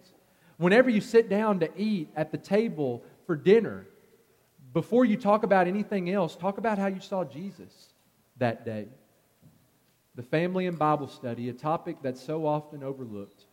Whenever 0.58 0.88
you 0.88 1.00
sit 1.00 1.28
down 1.28 1.60
to 1.60 1.70
eat 1.76 2.08
at 2.16 2.32
the 2.32 2.38
table 2.38 3.02
for 3.26 3.36
dinner, 3.36 3.86
before 4.72 5.04
you 5.04 5.16
talk 5.16 5.42
about 5.42 5.66
anything 5.66 6.10
else, 6.10 6.36
talk 6.36 6.58
about 6.58 6.78
how 6.78 6.86
you 6.86 7.00
saw 7.00 7.24
Jesus 7.24 7.94
that 8.36 8.64
day. 8.64 8.86
The 10.14 10.22
family 10.22 10.66
and 10.66 10.78
Bible 10.78 11.08
study, 11.08 11.48
a 11.48 11.52
topic 11.52 11.96
that's 12.02 12.22
so 12.22 12.46
often 12.46 12.82
overlooked 12.82 13.45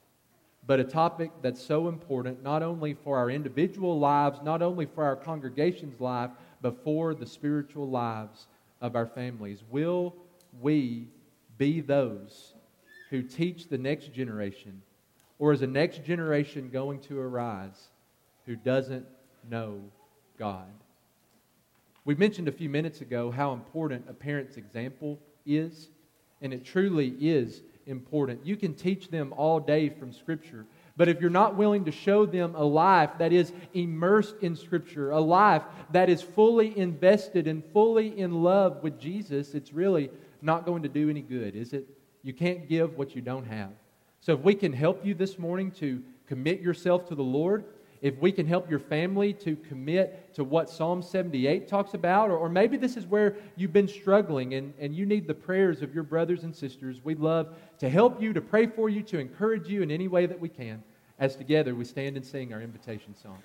but 0.65 0.79
a 0.79 0.83
topic 0.83 1.31
that's 1.41 1.61
so 1.61 1.87
important 1.87 2.41
not 2.41 2.63
only 2.63 2.93
for 2.93 3.17
our 3.17 3.29
individual 3.29 3.99
lives, 3.99 4.39
not 4.43 4.61
only 4.61 4.85
for 4.85 5.03
our 5.03 5.15
congregation's 5.15 5.99
life, 5.99 6.31
but 6.61 6.83
for 6.83 7.13
the 7.13 7.25
spiritual 7.25 7.89
lives 7.89 8.47
of 8.81 8.95
our 8.95 9.05
families. 9.05 9.63
Will 9.69 10.15
we 10.61 11.07
be 11.57 11.81
those 11.81 12.53
who 13.09 13.21
teach 13.21 13.67
the 13.67 13.77
next 13.77 14.13
generation, 14.13 14.81
or 15.39 15.51
is 15.51 15.59
the 15.59 15.67
next 15.67 16.03
generation 16.03 16.69
going 16.69 16.99
to 16.99 17.19
arise 17.19 17.89
who 18.45 18.55
doesn't 18.55 19.05
know 19.49 19.81
God? 20.39 20.71
We 22.05 22.15
mentioned 22.15 22.47
a 22.47 22.53
few 22.53 22.69
minutes 22.69 23.01
ago 23.01 23.31
how 23.31 23.53
important 23.53 24.05
a 24.09 24.13
parent's 24.13 24.57
example 24.57 25.19
is. 25.45 25.89
and 26.41 26.53
it 26.53 26.65
truly 26.65 27.15
is 27.21 27.61
important. 27.85 28.45
You 28.45 28.55
can 28.55 28.73
teach 28.73 29.09
them 29.09 29.33
all 29.35 29.59
day 29.59 29.89
from 29.89 30.11
Scripture, 30.11 30.65
but 30.95 31.09
if 31.09 31.19
you're 31.19 31.29
not 31.29 31.55
willing 31.55 31.85
to 31.85 31.91
show 31.91 32.25
them 32.25 32.55
a 32.55 32.63
life 32.63 33.11
that 33.17 33.33
is 33.33 33.51
immersed 33.73 34.35
in 34.41 34.55
Scripture, 34.55 35.11
a 35.11 35.19
life 35.19 35.63
that 35.91 36.09
is 36.09 36.21
fully 36.21 36.77
invested 36.77 37.47
and 37.47 37.63
fully 37.73 38.17
in 38.17 38.43
love 38.43 38.83
with 38.83 38.99
Jesus, 38.99 39.53
it's 39.53 39.73
really 39.73 40.09
not 40.41 40.65
going 40.65 40.83
to 40.83 40.89
do 40.89 41.09
any 41.09 41.21
good, 41.21 41.55
is 41.55 41.73
it? 41.73 41.87
You 42.21 42.33
can't 42.33 42.67
give 42.69 42.97
what 42.97 43.15
you 43.15 43.21
don't 43.21 43.45
have. 43.45 43.71
So 44.21 44.33
if 44.33 44.39
we 44.39 44.55
can 44.55 44.71
help 44.71 45.05
you 45.05 45.13
this 45.13 45.37
morning 45.37 45.71
to 45.71 46.01
commit 46.27 46.61
yourself 46.61 47.07
to 47.09 47.15
the 47.15 47.23
Lord, 47.23 47.65
if 48.03 48.19
we 48.19 48.33
can 48.33 48.45
help 48.45 48.69
your 48.69 48.79
family 48.79 49.31
to 49.31 49.55
commit 49.55 50.35
to 50.35 50.43
what 50.43 50.69
Psalm 50.69 51.01
78 51.01 51.69
talks 51.69 51.93
about, 51.93 52.29
or, 52.29 52.37
or, 52.37 52.49
maybe 52.49 52.75
this 52.75 52.97
is 52.97 53.07
where 53.07 53.37
you've 53.55 53.71
been 53.71 53.87
struggling 53.87 54.55
and, 54.55 54.73
and 54.77 54.93
you 54.93 55.05
need 55.05 55.25
the 55.25 55.33
prayers 55.33 55.81
of 55.81 55.95
your 55.95 56.03
brothers 56.03 56.43
and 56.43 56.53
sisters, 56.53 56.99
we'd 57.05 57.21
love 57.21 57.55
to 57.79 57.89
help 57.89 58.21
you, 58.21 58.33
to 58.33 58.41
pray 58.41 58.67
for 58.67 58.89
you, 58.89 59.01
to 59.03 59.19
encourage 59.19 59.69
you 59.69 59.81
in 59.81 59.89
any 59.89 60.09
way 60.09 60.25
that 60.25 60.37
we 60.37 60.49
can, 60.49 60.83
as 61.17 61.37
together 61.37 61.73
we 61.75 61.85
stand 61.85 62.17
and 62.17 62.25
sing 62.25 62.53
our 62.53 62.61
invitation 62.61 63.15
song. 63.15 63.37